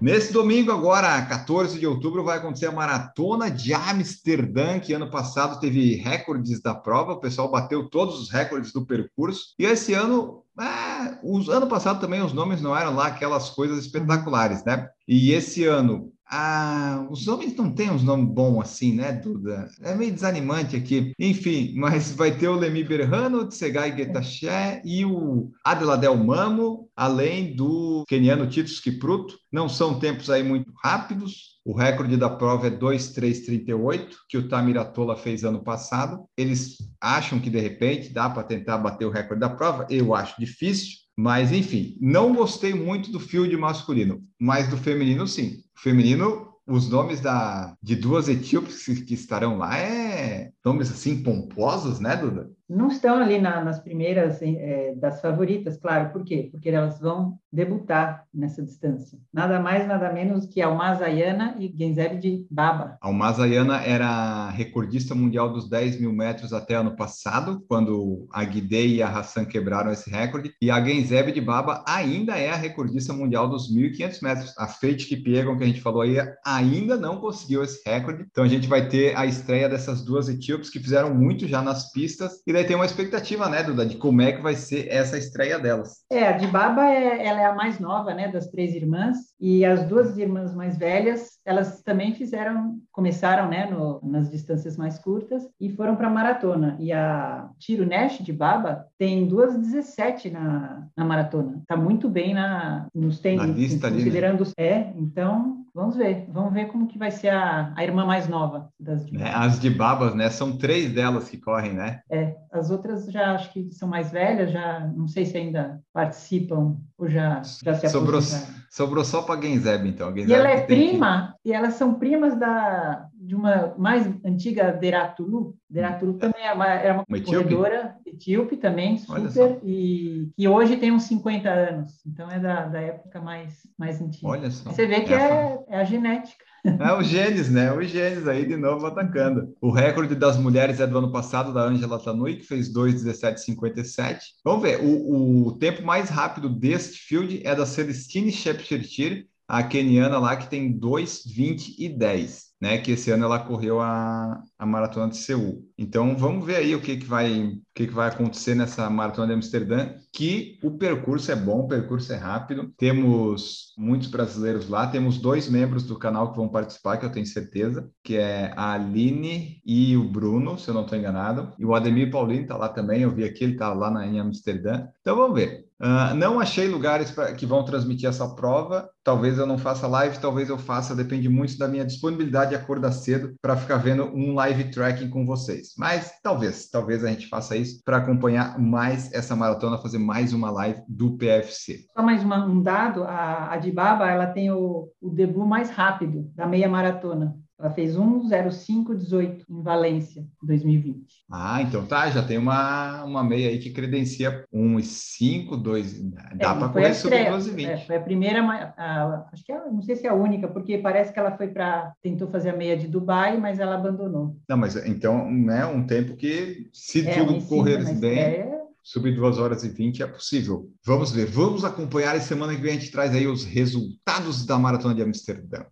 Nesse 0.00 0.32
domingo, 0.32 0.72
agora, 0.72 1.20
14 1.26 1.78
de 1.78 1.86
outubro, 1.86 2.24
vai 2.24 2.38
acontecer 2.38 2.64
a 2.64 2.72
Maratona 2.72 3.50
de 3.50 3.74
Amsterdã, 3.74 4.80
que 4.80 4.94
ano 4.94 5.10
passado 5.10 5.60
teve 5.60 5.96
recordes 5.96 6.62
da 6.62 6.74
prova, 6.74 7.12
o 7.12 7.20
pessoal 7.20 7.50
bateu 7.50 7.86
todos 7.88 8.18
os 8.18 8.30
recordes 8.30 8.72
do 8.72 8.86
percurso. 8.86 9.54
E 9.58 9.66
esse 9.66 9.92
ano, 9.92 10.42
é, 10.60 11.18
os, 11.22 11.48
ano 11.48 11.66
passado 11.66 12.00
também 12.00 12.22
os 12.22 12.32
nomes 12.32 12.60
não 12.60 12.76
eram 12.76 12.94
lá 12.94 13.06
aquelas 13.06 13.50
coisas 13.50 13.78
espetaculares, 13.78 14.64
né? 14.64 14.88
E 15.08 15.32
esse 15.32 15.64
ano 15.64 16.12
ah, 16.32 17.08
os 17.10 17.26
homens 17.26 17.56
não 17.56 17.72
têm 17.72 17.90
uns 17.90 18.04
nomes 18.04 18.32
bons 18.32 18.60
assim, 18.60 18.94
né, 18.94 19.10
Duda? 19.10 19.68
É 19.82 19.96
meio 19.96 20.12
desanimante 20.12 20.76
aqui. 20.76 21.12
Enfim, 21.18 21.74
mas 21.76 22.12
vai 22.12 22.30
ter 22.30 22.46
o 22.46 22.54
Lemi 22.54 22.84
Berrano, 22.84 23.38
o 23.38 23.48
Tsegai 23.48 23.96
Getaché 23.96 24.80
e 24.84 25.04
o 25.04 25.50
Adeladel 25.64 26.16
Mamo, 26.16 26.88
além 26.94 27.56
do 27.56 28.04
keniano 28.08 28.46
Titus 28.46 28.78
Kipruto. 28.78 29.36
Não 29.52 29.68
são 29.68 29.98
tempos 29.98 30.30
aí 30.30 30.44
muito 30.44 30.72
rápidos. 30.84 31.58
O 31.70 31.72
recorde 31.72 32.16
da 32.16 32.28
prova 32.28 32.66
é 32.66 32.70
2,338, 32.70 34.24
que 34.28 34.36
o 34.36 34.48
Tamiratola 34.48 35.16
fez 35.16 35.44
ano 35.44 35.62
passado. 35.62 36.24
Eles 36.36 36.78
acham 37.00 37.38
que 37.38 37.48
de 37.48 37.60
repente 37.60 38.12
dá 38.12 38.28
para 38.28 38.42
tentar 38.42 38.76
bater 38.78 39.04
o 39.04 39.10
recorde 39.10 39.38
da 39.38 39.48
prova. 39.48 39.86
Eu 39.88 40.12
acho 40.12 40.34
difícil. 40.36 40.98
Mas, 41.16 41.52
enfim, 41.52 41.96
não 42.00 42.34
gostei 42.34 42.74
muito 42.74 43.12
do 43.12 43.20
field 43.20 43.56
masculino, 43.56 44.20
mas 44.36 44.68
do 44.68 44.76
feminino, 44.76 45.28
sim. 45.28 45.62
O 45.76 45.80
feminino, 45.80 46.48
os 46.66 46.90
nomes 46.90 47.20
da, 47.20 47.76
de 47.80 47.94
duas 47.94 48.28
etíopes 48.28 48.84
que 49.06 49.14
estarão 49.14 49.56
lá 49.56 49.78
é 49.78 50.50
nomes 50.64 50.90
assim 50.90 51.22
pomposos, 51.22 52.00
né, 52.00 52.16
Duda? 52.16 52.50
não 52.70 52.86
estão 52.86 53.16
ali 53.16 53.40
na, 53.40 53.64
nas 53.64 53.80
primeiras 53.80 54.40
é, 54.40 54.94
das 54.94 55.20
favoritas, 55.20 55.76
claro. 55.76 56.12
Por 56.12 56.24
quê? 56.24 56.48
Porque 56.52 56.68
elas 56.68 57.00
vão 57.00 57.36
debutar 57.52 58.24
nessa 58.32 58.62
distância. 58.62 59.18
Nada 59.32 59.58
mais, 59.58 59.88
nada 59.88 60.12
menos 60.12 60.46
que 60.46 60.62
Almazayana 60.62 61.56
e 61.58 61.74
Genzeb 61.76 62.18
de 62.18 62.46
Baba. 62.48 62.96
Almazayana 63.00 63.82
era 63.82 64.50
recordista 64.50 65.16
mundial 65.16 65.52
dos 65.52 65.68
10 65.68 66.00
mil 66.00 66.12
metros 66.12 66.52
até 66.52 66.76
ano 66.76 66.94
passado, 66.94 67.60
quando 67.66 68.28
a 68.32 68.44
Guidei 68.44 68.94
e 68.94 69.02
a 69.02 69.08
Hassan 69.08 69.44
quebraram 69.44 69.90
esse 69.90 70.08
recorde. 70.08 70.52
E 70.62 70.70
a 70.70 70.82
Genzeb 70.82 71.32
de 71.32 71.40
Baba 71.40 71.82
ainda 71.88 72.36
é 72.36 72.50
a 72.50 72.56
recordista 72.56 73.12
mundial 73.12 73.48
dos 73.48 73.74
1.500 73.74 74.22
metros. 74.22 74.54
A 74.56 74.68
Fate 74.68 75.08
Kipiegon, 75.08 75.58
que 75.58 75.64
a 75.64 75.66
gente 75.66 75.80
falou 75.80 76.02
aí, 76.02 76.18
ainda 76.46 76.96
não 76.96 77.16
conseguiu 77.16 77.64
esse 77.64 77.82
recorde. 77.84 78.26
Então 78.30 78.44
a 78.44 78.48
gente 78.48 78.68
vai 78.68 78.88
ter 78.88 79.16
a 79.16 79.26
estreia 79.26 79.68
dessas 79.68 80.04
duas 80.04 80.28
etíopes 80.50 80.70
que 80.70 80.80
fizeram 80.80 81.14
muito 81.14 81.46
já 81.46 81.62
nas 81.62 81.92
pistas. 81.92 82.42
E 82.46 82.52
daí 82.52 82.64
tem 82.64 82.76
uma 82.76 82.84
expectativa, 82.84 83.48
né, 83.48 83.62
Duda, 83.62 83.86
de 83.86 83.96
como 83.96 84.20
é 84.20 84.32
que 84.32 84.42
vai 84.42 84.54
ser 84.54 84.88
essa 84.88 85.16
estreia 85.16 85.58
delas. 85.58 86.04
É, 86.10 86.26
a 86.26 86.32
de 86.32 86.46
Baba 86.46 86.84
é, 86.84 87.26
ela 87.26 87.40
é 87.40 87.46
a 87.46 87.54
mais 87.54 87.78
nova, 87.78 88.12
né, 88.12 88.28
das 88.28 88.48
três 88.48 88.74
irmãs. 88.74 89.16
E 89.40 89.64
as 89.64 89.84
duas 89.84 90.18
irmãs 90.18 90.54
mais 90.54 90.76
velhas, 90.76 91.38
elas 91.44 91.82
também 91.82 92.14
fizeram, 92.14 92.78
começaram, 92.92 93.48
né, 93.48 93.66
no, 93.70 94.00
nas 94.02 94.30
distâncias 94.30 94.76
mais 94.76 94.98
curtas 94.98 95.42
e 95.60 95.70
foram 95.70 95.96
para 95.96 96.10
maratona. 96.10 96.76
E 96.80 96.92
a 96.92 97.48
Tiro 97.58 97.86
Nash 97.86 98.18
de 98.18 98.32
Baba 98.32 98.86
tem 98.98 99.28
2,17 99.28 100.30
na, 100.30 100.86
na 100.96 101.04
maratona. 101.04 101.58
Está 101.62 101.76
muito 101.76 102.08
bem 102.08 102.34
na, 102.34 102.86
nos 102.94 103.20
tênis, 103.20 103.80
considerando... 103.80 104.42
Ali, 104.42 104.54
né? 104.58 104.64
É, 104.70 104.92
então 104.96 105.59
Vamos 105.74 105.96
ver, 105.96 106.26
vamos 106.28 106.52
ver 106.52 106.66
como 106.66 106.86
que 106.86 106.98
vai 106.98 107.10
ser 107.10 107.28
a, 107.28 107.72
a 107.76 107.84
irmã 107.84 108.04
mais 108.04 108.28
nova 108.28 108.68
das 108.78 109.06
de 109.06 109.16
é, 109.16 109.30
As 109.34 109.60
de 109.60 109.70
babas, 109.70 110.14
né? 110.14 110.28
São 110.28 110.56
três 110.56 110.92
delas 110.92 111.28
que 111.28 111.36
correm, 111.36 111.72
né? 111.72 112.00
É, 112.10 112.34
as 112.52 112.70
outras 112.70 113.06
já 113.06 113.34
acho 113.34 113.52
que 113.52 113.70
são 113.72 113.88
mais 113.88 114.10
velhas, 114.10 114.50
já 114.50 114.80
não 114.96 115.06
sei 115.06 115.24
se 115.24 115.36
ainda 115.36 115.80
participam 115.92 116.76
ou 116.98 117.08
já, 117.08 117.42
já 117.64 117.74
se 117.74 117.88
sobrou, 117.88 118.20
sobrou 118.68 119.04
só 119.04 119.22
para 119.22 119.38
a 119.38 119.42
Genzeb, 119.42 119.88
então. 119.88 120.08
A 120.08 120.12
Genzeb 120.12 120.30
e 120.30 120.34
ela 120.34 120.50
é 120.50 120.60
prima, 120.62 121.34
que... 121.42 121.50
e 121.50 121.52
elas 121.52 121.74
são 121.74 121.94
primas 121.94 122.38
da, 122.38 123.08
de 123.30 123.36
uma 123.36 123.72
mais 123.78 124.04
antiga 124.24 124.72
Deratulu. 124.72 125.56
Deratulu 125.70 126.14
hum. 126.14 126.18
também 126.18 126.44
é 126.44 126.52
uma, 126.52 126.66
era 126.66 126.94
uma, 126.94 127.04
uma 127.08 127.20
corredora 127.20 127.94
etíope 128.04 128.56
também, 128.56 128.98
super, 128.98 129.60
e 129.62 130.32
que 130.36 130.48
hoje 130.48 130.76
tem 130.76 130.90
uns 130.90 131.04
50 131.04 131.48
anos. 131.48 131.92
Então 132.04 132.28
é 132.28 132.40
da, 132.40 132.66
da 132.66 132.80
época 132.80 133.20
mais, 133.20 133.60
mais 133.78 134.02
antiga. 134.02 134.26
Olha 134.26 134.50
só. 134.50 134.72
Você 134.72 134.84
vê 134.84 135.02
que 135.02 135.14
é, 135.14 135.20
é, 135.20 135.64
é 135.68 135.80
a 135.80 135.84
genética. 135.84 136.44
É 136.64 136.92
o 136.92 137.02
Gênesis, 137.02 137.50
né? 137.50 137.72
O 137.72 137.80
Gênesis 137.82 138.26
aí 138.28 138.44
de 138.44 138.56
novo 138.56 138.84
atacando. 138.84 139.54
O 139.62 139.70
recorde 139.70 140.14
das 140.14 140.36
mulheres 140.36 140.80
é 140.80 140.86
do 140.86 140.98
ano 140.98 141.10
passado, 141.10 141.54
da 141.54 141.62
Angela 141.62 142.02
Tanui, 142.02 142.36
que 142.36 142.44
fez 142.44 142.70
2,17,57. 142.70 144.18
Vamos 144.44 144.62
ver, 144.62 144.80
o, 144.82 145.46
o 145.46 145.52
tempo 145.52 145.82
mais 145.82 146.10
rápido 146.10 146.50
deste 146.50 146.98
field 146.98 147.40
é 147.46 147.54
da 147.54 147.64
Celestine 147.64 148.30
Shepchirchir, 148.30 149.26
a 149.50 149.62
keniana 149.62 150.18
lá, 150.18 150.36
que 150.36 150.48
tem 150.48 150.78
2,20 150.78 151.74
e 151.78 151.88
10 151.88 152.50
né? 152.60 152.78
Que 152.78 152.92
esse 152.92 153.10
ano 153.10 153.24
ela 153.24 153.38
correu 153.38 153.80
a, 153.80 154.42
a 154.58 154.66
maratona 154.66 155.08
de 155.08 155.16
Seul. 155.16 155.64
Então 155.78 156.16
vamos 156.16 156.44
ver 156.44 156.56
aí 156.56 156.74
o 156.74 156.80
que, 156.80 156.96
que 156.98 157.06
vai 157.06 157.44
o 157.46 157.60
que, 157.74 157.86
que 157.86 157.94
vai 157.94 158.08
acontecer 158.08 158.54
nessa 158.54 158.90
maratona 158.90 159.28
de 159.28 159.34
Amsterdã. 159.34 159.94
Que 160.12 160.58
o 160.62 160.76
percurso 160.76 161.32
é 161.32 161.36
bom, 161.36 161.60
o 161.60 161.68
percurso 161.68 162.12
é 162.12 162.16
rápido. 162.16 162.70
Temos 162.76 163.72
muitos 163.78 164.08
brasileiros 164.08 164.68
lá. 164.68 164.86
Temos 164.86 165.18
dois 165.18 165.48
membros 165.48 165.84
do 165.84 165.98
canal 165.98 166.30
que 166.30 166.36
vão 166.36 166.48
participar, 166.48 166.98
que 166.98 167.06
eu 167.06 167.12
tenho 167.12 167.26
certeza, 167.26 167.90
que 168.04 168.16
é 168.16 168.52
a 168.56 168.74
Aline 168.74 169.62
e 169.64 169.96
o 169.96 170.04
Bruno, 170.04 170.58
se 170.58 170.68
eu 170.68 170.74
não 170.74 170.82
estou 170.82 170.98
enganado. 170.98 171.54
E 171.58 171.64
o 171.64 171.74
Ademir 171.74 172.10
Paulino 172.10 172.42
está 172.42 172.56
lá 172.56 172.68
também. 172.68 173.02
Eu 173.02 173.10
vi 173.14 173.24
aqui, 173.24 173.44
ele 173.44 173.54
está 173.54 173.72
lá 173.72 173.90
na, 173.90 174.06
em 174.06 174.20
Amsterdã. 174.20 174.86
Então 175.00 175.16
vamos 175.16 175.34
ver. 175.34 175.69
Uh, 175.80 176.14
não 176.14 176.38
achei 176.38 176.68
lugares 176.68 177.10
pra, 177.10 177.32
que 177.32 177.46
vão 177.46 177.64
transmitir 177.64 178.08
essa 178.08 178.28
prova. 178.34 178.88
Talvez 179.02 179.38
eu 179.38 179.46
não 179.46 179.56
faça 179.56 179.86
live, 179.86 180.18
talvez 180.18 180.50
eu 180.50 180.58
faça, 180.58 180.94
depende 180.94 181.26
muito 181.26 181.56
da 181.56 181.66
minha 181.66 181.86
disponibilidade 181.86 182.50
de 182.50 182.56
acordar 182.56 182.92
cedo 182.92 183.34
para 183.40 183.56
ficar 183.56 183.78
vendo 183.78 184.04
um 184.04 184.34
live 184.34 184.70
tracking 184.70 185.08
com 185.08 185.24
vocês. 185.24 185.68
Mas 185.78 186.12
talvez, 186.22 186.68
talvez 186.68 187.02
a 187.02 187.08
gente 187.08 187.28
faça 187.28 187.56
isso 187.56 187.80
para 187.82 187.96
acompanhar 187.96 188.58
mais 188.58 189.10
essa 189.14 189.34
maratona, 189.34 189.78
fazer 189.78 189.98
mais 189.98 190.34
uma 190.34 190.50
live 190.50 190.82
do 190.86 191.16
PFC. 191.16 191.86
Só 191.96 192.02
mais 192.02 192.22
uma, 192.22 192.44
um 192.44 192.62
dado: 192.62 193.04
a, 193.04 193.52
a 193.52 193.56
Dibaba 193.56 194.10
ela 194.10 194.26
tem 194.26 194.50
o, 194.50 194.88
o 195.00 195.08
debut 195.08 195.46
mais 195.46 195.70
rápido 195.70 196.30
da 196.34 196.46
meia 196.46 196.68
maratona. 196.68 197.34
Ela 197.60 197.70
fez 197.70 197.94
1,0518 197.94 199.44
em 199.48 199.62
Valência, 199.62 200.26
2020. 200.42 201.04
Ah, 201.30 201.60
então 201.60 201.84
tá, 201.84 202.08
já 202.08 202.22
tem 202.22 202.38
uma, 202.38 203.04
uma 203.04 203.22
meia 203.22 203.50
aí 203.50 203.58
que 203.58 203.70
credencia 203.70 204.46
1,5, 204.52 205.60
2. 205.60 206.02
Dá 206.36 206.52
é, 206.52 206.58
para 206.58 206.68
correr 206.70 206.94
sobre 206.94 207.18
12,20. 207.18 207.68
É, 207.68 207.76
foi 207.76 207.96
a 207.96 208.00
primeira, 208.00 208.42
a, 208.42 209.28
acho 209.30 209.44
que 209.44 209.52
é, 209.52 209.58
não 209.70 209.82
sei 209.82 209.94
se 209.94 210.06
é 210.06 210.10
a 210.10 210.14
única, 210.14 210.48
porque 210.48 210.78
parece 210.78 211.12
que 211.12 211.18
ela 211.18 211.36
foi 211.36 211.48
para. 211.48 211.92
tentou 212.02 212.28
fazer 212.30 212.50
a 212.50 212.56
meia 212.56 212.78
de 212.78 212.88
Dubai, 212.88 213.38
mas 213.38 213.58
ela 213.58 213.74
abandonou. 213.74 214.38
Não, 214.48 214.56
mas 214.56 214.74
então, 214.86 215.30
né, 215.30 215.66
um 215.66 215.86
tempo 215.86 216.16
que, 216.16 216.70
se 216.72 217.06
é, 217.06 217.14
tudo 217.14 217.44
correr 217.46 217.94
bem. 217.96 218.18
É... 218.18 218.60
Subir 218.82 219.14
2 219.14 219.38
horas 219.38 219.62
e 219.62 219.68
20 219.68 220.02
é 220.02 220.06
possível. 220.06 220.70
Vamos 220.84 221.12
ver, 221.12 221.26
vamos 221.26 221.64
acompanhar 221.64 222.16
e 222.16 222.20
semana 222.20 222.56
que 222.56 222.62
vem 222.62 222.70
a 222.70 222.74
gente 222.74 222.90
traz 222.90 223.14
aí 223.14 223.26
os 223.26 223.44
resultados 223.44 224.46
da 224.46 224.58
Maratona 224.58 224.94
de 224.94 225.02
Amsterdã. 225.02 225.64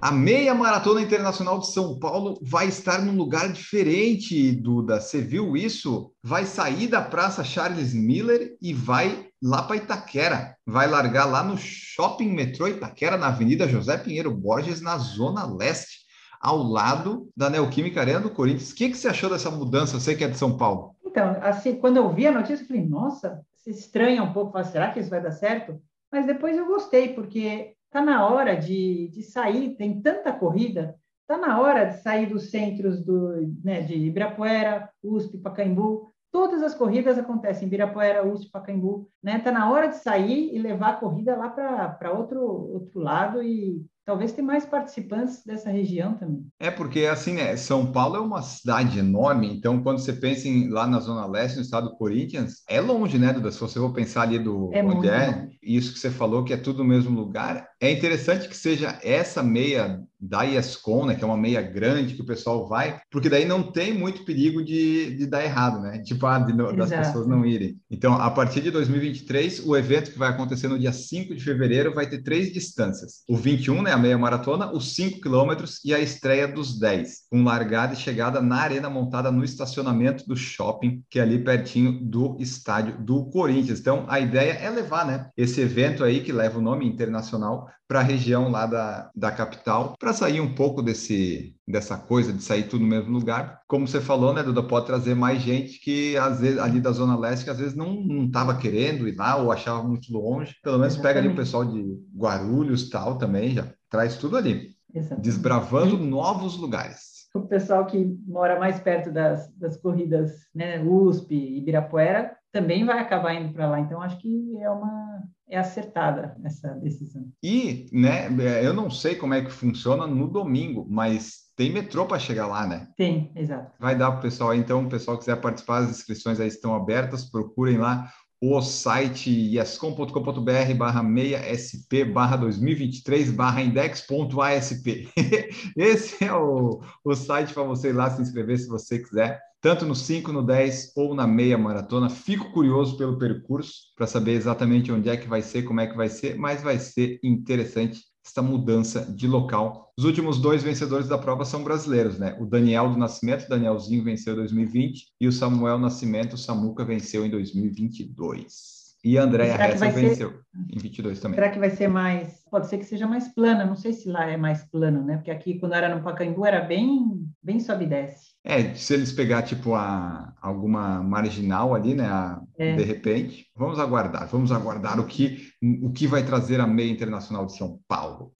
A 0.00 0.12
meia 0.12 0.54
maratona 0.54 1.00
internacional 1.00 1.58
de 1.58 1.72
São 1.72 1.98
Paulo 1.98 2.38
vai 2.42 2.68
estar 2.68 3.00
num 3.02 3.16
lugar 3.16 3.50
diferente, 3.50 4.52
Duda. 4.52 5.00
Você 5.00 5.22
viu 5.22 5.56
isso? 5.56 6.12
Vai 6.22 6.44
sair 6.44 6.86
da 6.86 7.00
Praça 7.00 7.42
Charles 7.42 7.94
Miller 7.94 8.56
e 8.60 8.74
vai 8.74 9.28
lá 9.42 9.62
para 9.62 9.76
Itaquera. 9.76 10.54
Vai 10.66 10.86
largar 10.86 11.24
lá 11.24 11.42
no 11.42 11.56
Shopping 11.56 12.28
Metrô 12.28 12.68
Itaquera, 12.68 13.16
na 13.16 13.28
Avenida 13.28 13.66
José 13.66 13.96
Pinheiro 13.96 14.30
Borges, 14.30 14.82
na 14.82 14.98
Zona 14.98 15.46
Leste, 15.46 16.00
ao 16.40 16.58
lado 16.58 17.30
da 17.34 17.48
Neoquímica 17.48 18.00
Arena 18.00 18.20
do 18.20 18.30
Corinthians. 18.30 18.72
O 18.72 18.74
que, 18.74 18.90
que 18.90 18.98
você 18.98 19.08
achou 19.08 19.30
dessa 19.30 19.50
mudança? 19.50 19.98
Você 19.98 20.14
que 20.14 20.24
é 20.24 20.28
de 20.28 20.36
São 20.36 20.58
Paulo. 20.58 20.94
Então, 21.06 21.36
assim, 21.40 21.74
quando 21.76 21.96
eu 21.96 22.12
vi 22.12 22.26
a 22.26 22.32
notícia, 22.32 22.62
eu 22.62 22.68
falei, 22.68 22.84
nossa, 22.84 23.40
se 23.56 23.70
estranha 23.70 24.22
um 24.22 24.32
pouco, 24.34 24.62
será 24.64 24.90
que 24.90 25.00
isso 25.00 25.10
vai 25.10 25.22
dar 25.22 25.32
certo? 25.32 25.80
Mas 26.12 26.26
depois 26.26 26.56
eu 26.56 26.66
gostei, 26.66 27.14
porque 27.14 27.75
Está 27.86 28.02
na 28.02 28.28
hora 28.28 28.54
de, 28.56 29.08
de 29.08 29.22
sair, 29.22 29.76
tem 29.76 30.00
tanta 30.02 30.32
corrida, 30.32 30.96
está 31.22 31.36
na 31.36 31.60
hora 31.60 31.84
de 31.84 32.02
sair 32.02 32.26
dos 32.26 32.50
centros 32.50 33.04
do, 33.04 33.52
né, 33.64 33.82
de 33.82 33.94
Ibirapuera, 33.94 34.90
USP, 35.02 35.38
Pacaembu. 35.38 36.12
Todas 36.30 36.62
as 36.62 36.74
corridas 36.74 37.18
acontecem 37.18 37.64
em 37.64 37.66
Ibirapuera, 37.66 38.26
USP, 38.26 38.50
Pacaembu. 38.50 39.08
Está 39.24 39.38
né? 39.38 39.38
Tá 39.38 39.52
na 39.52 39.70
hora 39.70 39.88
de 39.88 39.96
sair 39.96 40.54
e 40.54 40.58
levar 40.58 40.90
a 40.90 40.96
corrida 40.96 41.36
lá 41.36 41.48
para 41.48 42.12
outro, 42.12 42.42
outro 42.42 43.00
lado 43.00 43.42
e 43.42 43.84
talvez 44.06 44.32
ter 44.32 44.40
mais 44.40 44.64
participantes 44.64 45.42
dessa 45.44 45.68
região 45.68 46.14
também. 46.14 46.46
É 46.60 46.70
porque 46.70 47.06
assim, 47.06 47.34
né, 47.34 47.56
São 47.56 47.90
Paulo 47.90 48.16
é 48.16 48.20
uma 48.20 48.40
cidade 48.40 49.00
enorme, 49.00 49.52
então 49.52 49.82
quando 49.82 49.98
você 49.98 50.12
pensa 50.12 50.46
em, 50.46 50.68
lá 50.68 50.86
na 50.86 51.00
zona 51.00 51.26
leste, 51.26 51.56
no 51.56 51.62
estado 51.62 51.90
do 51.90 51.96
Corinthians, 51.96 52.62
é 52.68 52.80
longe, 52.80 53.18
né, 53.18 53.32
Duda? 53.32 53.50
Se 53.50 53.60
você 53.60 53.80
for 53.80 53.92
pensar 53.92 54.22
ali 54.22 54.38
do 54.38 54.70
é 54.72 54.82
onde 54.82 55.08
é, 55.08 55.26
longe. 55.26 55.58
isso 55.60 55.92
que 55.92 55.98
você 55.98 56.10
falou 56.10 56.44
que 56.44 56.52
é 56.52 56.56
tudo 56.56 56.78
no 56.78 56.88
mesmo 56.88 57.18
lugar, 57.18 57.66
é 57.80 57.90
interessante 57.90 58.48
que 58.48 58.56
seja 58.56 58.98
essa 59.02 59.42
meia 59.42 60.00
da 60.18 60.42
Iescon, 60.42 61.06
né, 61.06 61.14
que 61.14 61.22
é 61.22 61.26
uma 61.26 61.36
meia 61.36 61.60
grande 61.60 62.14
que 62.14 62.22
o 62.22 62.26
pessoal 62.26 62.66
vai, 62.66 62.98
porque 63.10 63.28
daí 63.28 63.44
não 63.44 63.70
tem 63.70 63.92
muito 63.92 64.24
perigo 64.24 64.64
de, 64.64 65.14
de 65.16 65.26
dar 65.26 65.44
errado, 65.44 65.80
né? 65.80 65.98
Tipo, 66.02 66.26
ah, 66.26 66.38
de, 66.38 66.56
das 66.76 66.90
pessoas 66.90 67.26
não 67.26 67.44
irem. 67.44 67.78
Então, 67.90 68.14
a 68.14 68.30
partir 68.30 68.62
de 68.62 68.70
2023, 68.70 69.66
o 69.66 69.76
evento 69.76 70.10
que 70.10 70.18
vai 70.18 70.30
acontecer 70.30 70.68
no 70.68 70.78
dia 70.78 70.92
5 70.92 71.34
de 71.34 71.44
fevereiro 71.44 71.94
vai 71.94 72.08
ter 72.08 72.22
três 72.22 72.52
distâncias. 72.52 73.24
O 73.28 73.36
21, 73.36 73.82
né, 73.82 73.92
a 73.96 73.98
meia 73.98 74.18
maratona, 74.18 74.70
os 74.72 74.94
5 74.94 75.20
quilômetros 75.20 75.80
e 75.84 75.94
a 75.94 75.98
estreia 75.98 76.46
dos 76.46 76.78
10, 76.78 77.26
com 77.30 77.42
largada 77.42 77.94
e 77.94 77.96
chegada 77.96 78.40
na 78.42 78.56
arena 78.56 78.90
montada 78.90 79.32
no 79.32 79.42
estacionamento 79.42 80.26
do 80.26 80.36
shopping, 80.36 81.02
que 81.10 81.18
é 81.18 81.22
ali 81.22 81.42
pertinho 81.42 81.92
do 81.92 82.36
estádio 82.38 82.98
do 83.02 83.24
Corinthians. 83.30 83.80
Então, 83.80 84.04
a 84.08 84.20
ideia 84.20 84.52
é 84.52 84.68
levar, 84.68 85.06
né, 85.06 85.30
esse 85.36 85.60
evento 85.62 86.04
aí 86.04 86.20
que 86.20 86.30
leva 86.30 86.58
o 86.58 86.62
nome 86.62 86.86
internacional 86.86 87.68
para 87.88 88.00
a 88.00 88.02
região 88.02 88.50
lá 88.50 88.66
da, 88.66 89.10
da 89.14 89.30
capital, 89.30 89.94
para 89.98 90.12
sair 90.12 90.40
um 90.40 90.54
pouco 90.54 90.82
desse 90.82 91.54
dessa 91.66 91.96
coisa 91.98 92.32
de 92.32 92.42
sair 92.42 92.68
tudo 92.68 92.82
no 92.82 92.88
mesmo 92.88 93.12
lugar. 93.12 93.60
Como 93.66 93.88
você 93.88 94.00
falou, 94.00 94.32
né, 94.32 94.42
Duda, 94.42 94.62
pode 94.62 94.86
trazer 94.86 95.14
mais 95.14 95.42
gente 95.42 95.80
que 95.80 96.16
às 96.16 96.40
vezes 96.40 96.58
ali 96.58 96.80
da 96.80 96.92
zona 96.92 97.18
leste 97.18 97.44
que 97.44 97.50
às 97.50 97.58
vezes 97.58 97.74
não 97.74 98.00
não 98.02 98.26
estava 98.26 98.56
querendo 98.56 99.08
ir 99.08 99.16
lá 99.16 99.36
ou 99.36 99.50
achava 99.50 99.82
muito 99.82 100.12
longe. 100.12 100.54
Pelo 100.62 100.78
menos 100.78 100.94
Exatamente. 100.94 101.14
pega 101.14 101.26
ali 101.26 101.34
o 101.34 101.36
pessoal 101.36 101.64
de 101.64 101.84
Guarulhos, 102.16 102.88
tal, 102.88 103.18
também 103.18 103.50
já 103.54 103.66
traz 103.90 104.16
tudo 104.16 104.36
ali. 104.36 104.70
Exatamente. 104.94 105.24
Desbravando 105.24 105.98
novos 105.98 106.56
lugares 106.56 107.16
o 107.36 107.46
pessoal 107.46 107.86
que 107.86 108.18
mora 108.26 108.58
mais 108.58 108.80
perto 108.80 109.12
das, 109.12 109.52
das 109.56 109.76
corridas, 109.76 110.32
né, 110.54 110.82
USP, 110.82 111.34
Ibirapuera, 111.34 112.36
também 112.50 112.84
vai 112.84 112.98
acabar 112.98 113.34
indo 113.34 113.52
para 113.52 113.68
lá. 113.68 113.80
Então, 113.80 114.00
acho 114.00 114.18
que 114.18 114.56
é 114.58 114.70
uma 114.70 115.22
é 115.48 115.58
acertada 115.58 116.36
essa 116.44 116.70
decisão. 116.74 117.24
E, 117.42 117.86
né, 117.92 118.28
eu 118.64 118.74
não 118.74 118.90
sei 118.90 119.14
como 119.14 119.34
é 119.34 119.42
que 119.44 119.50
funciona 119.50 120.06
no 120.06 120.28
domingo, 120.28 120.86
mas 120.88 121.46
tem 121.56 121.72
metrô 121.72 122.06
para 122.06 122.18
chegar 122.18 122.46
lá, 122.46 122.66
né? 122.66 122.88
Tem, 122.96 123.32
exato. 123.34 123.72
Vai 123.80 123.96
dar 123.96 124.10
para 124.10 124.18
o 124.18 124.22
pessoal 124.22 124.54
então, 124.54 124.84
o 124.84 124.88
pessoal 124.88 125.18
quiser 125.18 125.40
participar, 125.40 125.78
as 125.78 125.90
inscrições 125.90 126.40
aí 126.40 126.48
estão 126.48 126.74
abertas, 126.74 127.30
procurem 127.30 127.78
lá 127.78 128.10
o 128.40 128.60
site 128.60 129.30
yescom.com.br 129.30 130.74
barra 130.76 131.02
6sp 131.02 132.12
barra 132.12 132.36
2023 132.36 133.30
barra 133.30 133.62
index.asp. 133.62 135.08
Esse 135.76 136.24
é 136.24 136.32
o, 136.34 136.80
o 137.02 137.14
site 137.14 137.54
para 137.54 137.62
você 137.62 137.88
ir 137.88 137.92
lá 137.92 138.10
se 138.10 138.20
inscrever 138.20 138.58
se 138.58 138.68
você 138.68 138.98
quiser, 138.98 139.40
tanto 139.66 139.84
no 139.84 139.96
5, 139.96 140.30
no 140.30 140.44
10 140.44 140.92
ou 140.94 141.12
na 141.12 141.26
meia 141.26 141.58
maratona. 141.58 142.08
Fico 142.08 142.52
curioso 142.52 142.96
pelo 142.96 143.18
percurso 143.18 143.72
para 143.96 144.06
saber 144.06 144.34
exatamente 144.34 144.92
onde 144.92 145.08
é 145.08 145.16
que 145.16 145.26
vai 145.26 145.42
ser, 145.42 145.64
como 145.64 145.80
é 145.80 145.88
que 145.88 145.96
vai 145.96 146.08
ser, 146.08 146.38
mas 146.38 146.62
vai 146.62 146.78
ser 146.78 147.18
interessante 147.20 147.98
essa 148.24 148.40
mudança 148.40 149.12
de 149.12 149.26
local. 149.26 149.92
Os 149.98 150.04
últimos 150.04 150.40
dois 150.40 150.62
vencedores 150.62 151.08
da 151.08 151.18
prova 151.18 151.44
são 151.44 151.64
brasileiros, 151.64 152.16
né? 152.16 152.36
O 152.38 152.46
Daniel 152.46 152.90
do 152.90 152.96
Nascimento, 152.96 153.48
Danielzinho 153.48 154.04
venceu 154.04 154.34
em 154.34 154.36
2020 154.36 155.06
e 155.20 155.26
o 155.26 155.32
Samuel 155.32 155.80
Nascimento, 155.80 156.38
Samuca 156.38 156.84
venceu 156.84 157.26
em 157.26 157.30
2022. 157.30 158.76
E 159.04 159.18
a 159.18 159.22
Andréa 159.22 159.54
Hessel 159.54 159.92
venceu 159.92 160.30
ser... 160.30 160.40
em 160.70 160.78
22 160.78 161.20
também. 161.20 161.36
Será 161.36 161.50
que 161.50 161.58
vai 161.58 161.70
ser 161.70 161.88
mais... 161.88 162.44
Pode 162.50 162.68
ser 162.68 162.78
que 162.78 162.84
seja 162.84 163.06
mais 163.06 163.26
plana, 163.34 163.64
não 163.64 163.76
sei 163.76 163.92
se 163.92 164.08
lá 164.08 164.28
é 164.30 164.36
mais 164.36 164.64
plano, 164.64 165.04
né? 165.04 165.16
Porque 165.16 165.30
aqui, 165.30 165.58
quando 165.58 165.74
era 165.74 165.92
no 165.92 166.02
Pacaembu, 166.02 166.44
era 166.44 166.60
bem, 166.60 167.28
bem 167.42 167.58
sobe 167.58 167.84
e 167.84 167.88
desce. 167.88 168.35
É, 168.48 168.72
se 168.74 168.94
eles 168.94 169.10
pegar, 169.10 169.42
tipo, 169.42 169.74
a, 169.74 170.32
alguma 170.40 171.02
marginal 171.02 171.74
ali, 171.74 171.94
né? 171.94 172.06
A, 172.06 172.40
é. 172.56 172.76
De 172.76 172.84
repente, 172.84 173.46
vamos 173.56 173.80
aguardar. 173.80 174.28
Vamos 174.28 174.52
aguardar 174.52 175.00
o 175.00 175.04
que, 175.04 175.48
o 175.82 175.90
que 175.90 176.06
vai 176.06 176.24
trazer 176.24 176.60
a 176.60 176.66
meia 176.66 176.90
internacional 176.90 177.44
de 177.44 177.56
São 177.56 177.80
Paulo. 177.88 178.32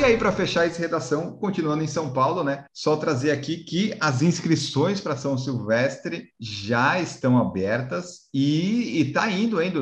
E 0.00 0.02
aí, 0.02 0.16
para 0.16 0.32
fechar 0.32 0.66
essa 0.66 0.80
redação, 0.80 1.36
continuando 1.36 1.84
em 1.84 1.86
São 1.86 2.10
Paulo, 2.10 2.42
né? 2.42 2.64
Só 2.72 2.96
trazer 2.96 3.32
aqui 3.32 3.58
que 3.58 3.94
as 4.00 4.22
inscrições 4.22 4.98
para 4.98 5.14
São 5.14 5.36
Silvestre 5.36 6.30
já 6.40 6.98
estão 6.98 7.36
abertas 7.36 8.20
e, 8.32 8.98
está 9.02 9.30
indo 9.30 9.58
ainda, 9.58 9.78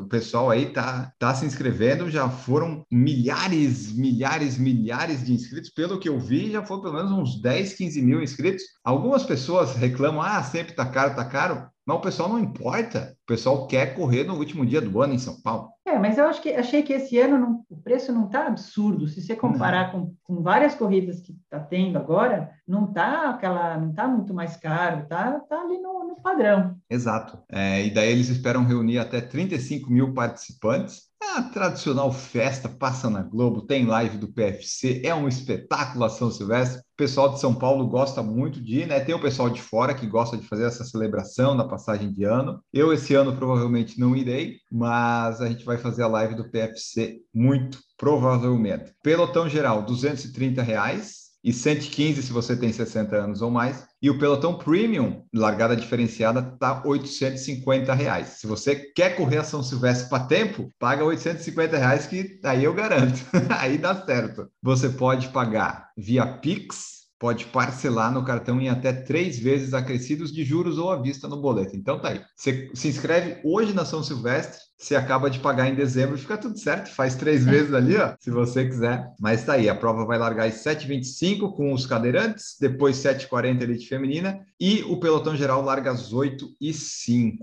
o 0.00 0.08
pessoal 0.08 0.50
aí 0.50 0.72
tá, 0.72 1.12
tá 1.20 1.32
se 1.36 1.46
inscrevendo, 1.46 2.10
já 2.10 2.28
foram 2.28 2.84
milhares, 2.90 3.92
milhares, 3.92 4.58
milhares 4.58 5.24
de 5.24 5.32
inscritos, 5.32 5.70
pelo 5.70 6.00
que 6.00 6.08
eu 6.08 6.18
vi, 6.18 6.50
já 6.50 6.64
foram 6.66 6.82
pelo 6.82 6.94
menos 6.94 7.12
uns 7.12 7.40
10, 7.40 7.74
15 7.74 8.02
mil 8.02 8.20
inscritos. 8.20 8.64
Algumas 8.82 9.22
pessoas 9.22 9.76
reclamam, 9.76 10.20
ah, 10.20 10.42
sempre 10.42 10.74
tá 10.74 10.84
caro, 10.84 11.14
tá 11.14 11.24
caro, 11.24 11.70
mas 11.90 11.98
o 11.98 12.02
pessoal 12.02 12.28
não 12.28 12.38
importa, 12.38 13.16
o 13.24 13.26
pessoal 13.26 13.66
quer 13.66 13.96
correr 13.96 14.22
no 14.22 14.36
último 14.36 14.64
dia 14.64 14.80
do 14.80 15.02
ano 15.02 15.14
em 15.14 15.18
São 15.18 15.40
Paulo. 15.40 15.70
É, 15.84 15.98
mas 15.98 16.18
eu 16.18 16.26
acho 16.26 16.40
que 16.40 16.50
achei 16.50 16.84
que 16.84 16.92
esse 16.92 17.18
ano 17.18 17.36
não, 17.36 17.64
o 17.68 17.76
preço 17.76 18.12
não 18.12 18.26
está 18.26 18.46
absurdo. 18.46 19.08
Se 19.08 19.20
você 19.20 19.34
comparar 19.34 19.90
com, 19.90 20.14
com, 20.22 20.40
várias 20.40 20.74
corridas 20.74 21.20
que 21.20 21.32
está 21.32 21.58
tendo 21.58 21.98
agora, 21.98 22.50
não 22.66 22.84
está 22.84 23.30
aquela, 23.30 23.76
não 23.76 23.92
tá 23.92 24.06
muito 24.06 24.32
mais 24.32 24.56
caro, 24.56 25.06
tá, 25.08 25.40
tá 25.40 25.60
ali 25.62 25.78
no, 25.78 26.06
no 26.06 26.22
padrão. 26.22 26.76
Exato. 26.88 27.38
É, 27.50 27.84
e 27.84 27.92
daí 27.92 28.10
eles 28.10 28.28
esperam 28.28 28.64
reunir 28.64 28.98
até 28.98 29.20
35 29.20 29.90
mil 29.90 30.14
participantes 30.14 31.10
é 31.22 31.38
a 31.38 31.42
tradicional 31.42 32.10
festa 32.10 32.66
passa 32.66 33.10
na 33.10 33.22
Globo, 33.22 33.66
tem 33.66 33.84
live 33.84 34.16
do 34.16 34.32
PFC, 34.32 35.02
é 35.04 35.14
um 35.14 35.28
espetáculo 35.28 36.04
a 36.04 36.08
São 36.08 36.30
Silvestre. 36.30 36.82
Pessoal 37.00 37.30
de 37.30 37.40
São 37.40 37.54
Paulo 37.54 37.86
gosta 37.86 38.22
muito 38.22 38.60
de 38.60 38.80
ir, 38.80 38.86
né? 38.86 39.00
Tem 39.00 39.14
o 39.14 39.22
pessoal 39.22 39.48
de 39.48 39.62
fora 39.62 39.94
que 39.94 40.06
gosta 40.06 40.36
de 40.36 40.46
fazer 40.46 40.66
essa 40.66 40.84
celebração 40.84 41.56
da 41.56 41.64
passagem 41.64 42.12
de 42.12 42.24
ano. 42.24 42.62
Eu, 42.70 42.92
esse 42.92 43.14
ano, 43.14 43.34
provavelmente 43.34 43.98
não 43.98 44.14
irei, 44.14 44.58
mas 44.70 45.40
a 45.40 45.48
gente 45.48 45.64
vai 45.64 45.78
fazer 45.78 46.02
a 46.02 46.06
live 46.06 46.34
do 46.34 46.50
PFC 46.50 47.22
muito 47.32 47.78
provavelmente. 47.96 48.92
Pelotão 49.02 49.48
geral, 49.48 49.82
230 49.82 50.60
reais 50.60 51.19
e 51.42 51.52
115 51.52 52.22
se 52.22 52.32
você 52.32 52.56
tem 52.56 52.72
60 52.72 53.16
anos 53.16 53.42
ou 53.42 53.50
mais. 53.50 53.86
E 54.02 54.08
o 54.10 54.18
pelotão 54.18 54.56
premium, 54.56 55.24
largada 55.34 55.76
diferenciada, 55.76 56.42
tá 56.42 56.82
850 56.84 57.92
reais. 57.94 58.28
Se 58.38 58.46
você 58.46 58.76
quer 58.76 59.16
correr 59.16 59.38
a 59.38 59.44
São 59.44 59.62
Silvestre 59.62 60.08
para 60.08 60.24
tempo, 60.24 60.70
paga 60.78 61.04
850 61.04 61.76
reais 61.76 62.06
que 62.06 62.40
aí 62.44 62.64
eu 62.64 62.74
garanto, 62.74 63.20
aí 63.58 63.76
dá 63.78 63.94
certo. 64.04 64.48
Você 64.62 64.88
pode 64.88 65.28
pagar 65.28 65.90
via 65.96 66.26
Pix 66.26 66.99
pode 67.20 67.44
parcelar 67.44 68.10
no 68.10 68.24
cartão 68.24 68.58
em 68.58 68.70
até 68.70 68.94
três 68.94 69.38
vezes 69.38 69.74
acrescidos 69.74 70.32
de 70.32 70.42
juros 70.42 70.78
ou 70.78 70.90
à 70.90 70.96
vista 70.96 71.28
no 71.28 71.36
boleto. 71.36 71.76
Então 71.76 72.00
tá 72.00 72.08
aí. 72.08 72.22
Você 72.34 72.70
se 72.74 72.88
inscreve 72.88 73.42
hoje 73.44 73.74
na 73.74 73.84
São 73.84 74.02
Silvestre, 74.02 74.58
você 74.78 74.96
acaba 74.96 75.28
de 75.28 75.38
pagar 75.38 75.68
em 75.68 75.74
dezembro, 75.74 76.16
fica 76.16 76.38
tudo 76.38 76.58
certo, 76.58 76.90
faz 76.90 77.14
três 77.14 77.44
vezes 77.46 77.74
ali, 77.74 77.98
ó, 77.98 78.14
se 78.18 78.30
você 78.30 78.64
quiser. 78.64 79.06
Mas 79.20 79.44
tá 79.44 79.52
aí, 79.52 79.68
a 79.68 79.74
prova 79.74 80.06
vai 80.06 80.18
largar 80.18 80.48
às 80.48 80.64
7h25 80.64 81.54
com 81.54 81.74
os 81.74 81.84
cadeirantes, 81.84 82.56
depois 82.58 82.96
7h40 82.96 83.62
elite 83.62 83.86
feminina 83.86 84.40
e 84.58 84.82
o 84.84 84.98
pelotão 84.98 85.36
geral 85.36 85.60
larga 85.60 85.90
às 85.90 86.14
8h05. 86.14 87.36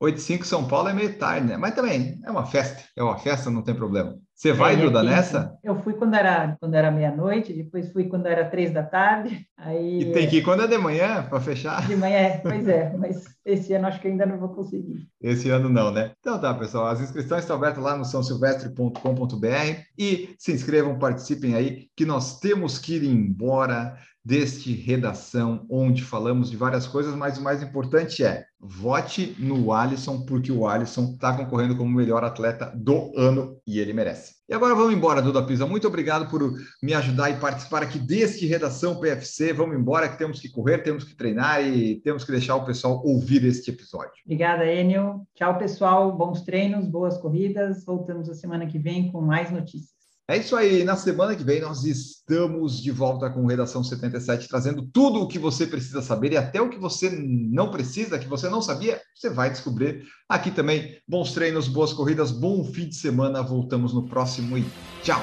8h05 0.00 0.44
São 0.44 0.68
Paulo 0.68 0.88
é 0.88 0.92
meio 0.92 1.18
tarde, 1.18 1.48
né? 1.48 1.56
Mas 1.56 1.74
também 1.74 2.20
é 2.24 2.30
uma 2.30 2.46
festa, 2.46 2.84
é 2.96 3.02
uma 3.02 3.18
festa, 3.18 3.50
não 3.50 3.62
tem 3.62 3.74
problema. 3.74 4.16
Você 4.34 4.52
vai, 4.52 4.74
é, 4.74 4.76
Duda, 4.76 5.02
nessa? 5.02 5.56
Eu 5.62 5.80
fui 5.80 5.94
quando 5.94 6.14
era, 6.14 6.56
quando 6.58 6.74
era 6.74 6.90
meia-noite, 6.90 7.52
depois 7.52 7.92
fui 7.92 8.04
quando 8.04 8.26
era 8.26 8.44
três 8.44 8.72
da 8.72 8.82
tarde. 8.82 9.46
Aí, 9.56 10.00
e 10.00 10.12
tem 10.12 10.28
que 10.28 10.38
ir 10.38 10.42
quando 10.42 10.64
é 10.64 10.66
de 10.66 10.76
manhã 10.76 11.22
para 11.22 11.40
fechar? 11.40 11.86
De 11.86 11.94
manhã, 11.94 12.40
pois 12.42 12.66
é, 12.66 12.92
mas 12.98 13.24
esse 13.44 13.72
ano 13.72 13.86
acho 13.86 14.00
que 14.00 14.08
ainda 14.08 14.26
não 14.26 14.38
vou 14.38 14.48
conseguir. 14.48 15.06
Esse 15.22 15.50
ano 15.50 15.68
não, 15.68 15.92
né? 15.92 16.10
Então 16.18 16.38
tá, 16.40 16.52
pessoal, 16.52 16.86
as 16.86 17.00
inscrições 17.00 17.42
estão 17.42 17.56
abertas 17.56 17.82
lá 17.82 17.96
no 17.96 18.04
sãosilvestre.com.br 18.04 19.80
e 19.96 20.34
se 20.36 20.52
inscrevam, 20.52 20.98
participem 20.98 21.54
aí, 21.54 21.86
que 21.96 22.04
nós 22.04 22.40
temos 22.40 22.76
que 22.76 22.96
ir 22.96 23.04
embora 23.04 23.96
deste 24.24 24.72
redação, 24.72 25.66
onde 25.68 26.02
falamos 26.02 26.50
de 26.50 26.56
várias 26.56 26.86
coisas, 26.86 27.14
mas 27.14 27.36
o 27.36 27.42
mais 27.42 27.62
importante 27.62 28.24
é 28.24 28.46
vote 28.64 29.36
no 29.38 29.72
Alisson, 29.72 30.24
porque 30.24 30.50
o 30.50 30.66
Alisson 30.66 31.12
está 31.12 31.36
concorrendo 31.36 31.76
como 31.76 31.90
o 31.90 31.94
melhor 31.94 32.24
atleta 32.24 32.72
do 32.74 33.12
ano 33.16 33.60
e 33.66 33.78
ele 33.78 33.92
merece. 33.92 34.34
E 34.48 34.54
agora 34.54 34.74
vamos 34.74 34.92
embora, 34.92 35.22
Duda 35.22 35.42
Pisa. 35.42 35.66
Muito 35.66 35.86
obrigado 35.86 36.30
por 36.30 36.52
me 36.82 36.92
ajudar 36.92 37.30
e 37.30 37.36
participar 37.36 37.82
aqui 37.82 37.98
deste 37.98 38.46
Redação 38.46 39.00
PFC. 39.00 39.52
Vamos 39.52 39.76
embora, 39.76 40.08
que 40.08 40.18
temos 40.18 40.38
que 40.38 40.50
correr, 40.50 40.82
temos 40.82 41.04
que 41.04 41.16
treinar 41.16 41.66
e 41.66 42.00
temos 42.00 42.24
que 42.24 42.32
deixar 42.32 42.56
o 42.56 42.64
pessoal 42.64 43.02
ouvir 43.04 43.44
este 43.44 43.70
episódio. 43.70 44.12
Obrigada, 44.24 44.66
Enio. 44.66 45.26
Tchau, 45.34 45.56
pessoal. 45.56 46.14
Bons 46.16 46.42
treinos, 46.42 46.86
boas 46.86 47.16
corridas. 47.16 47.84
Voltamos 47.84 48.28
a 48.28 48.34
semana 48.34 48.66
que 48.66 48.78
vem 48.78 49.10
com 49.10 49.22
mais 49.22 49.50
notícias. 49.50 49.93
É 50.26 50.38
isso 50.38 50.56
aí. 50.56 50.84
Na 50.84 50.96
semana 50.96 51.36
que 51.36 51.44
vem 51.44 51.60
nós 51.60 51.84
estamos 51.84 52.82
de 52.82 52.90
volta 52.90 53.28
com 53.28 53.46
Redação 53.46 53.84
77, 53.84 54.48
trazendo 54.48 54.82
tudo 54.82 55.20
o 55.20 55.28
que 55.28 55.38
você 55.38 55.66
precisa 55.66 56.00
saber 56.00 56.32
e 56.32 56.36
até 56.36 56.60
o 56.60 56.70
que 56.70 56.78
você 56.78 57.10
não 57.10 57.70
precisa, 57.70 58.18
que 58.18 58.28
você 58.28 58.48
não 58.48 58.62
sabia, 58.62 59.00
você 59.14 59.28
vai 59.28 59.50
descobrir 59.50 60.04
aqui 60.28 60.50
também. 60.50 60.98
Bons 61.06 61.32
treinos, 61.32 61.68
boas 61.68 61.92
corridas, 61.92 62.30
bom 62.30 62.64
fim 62.64 62.88
de 62.88 62.96
semana. 62.96 63.42
Voltamos 63.42 63.92
no 63.92 64.08
próximo 64.08 64.56
e 64.56 64.64
tchau. 65.02 65.22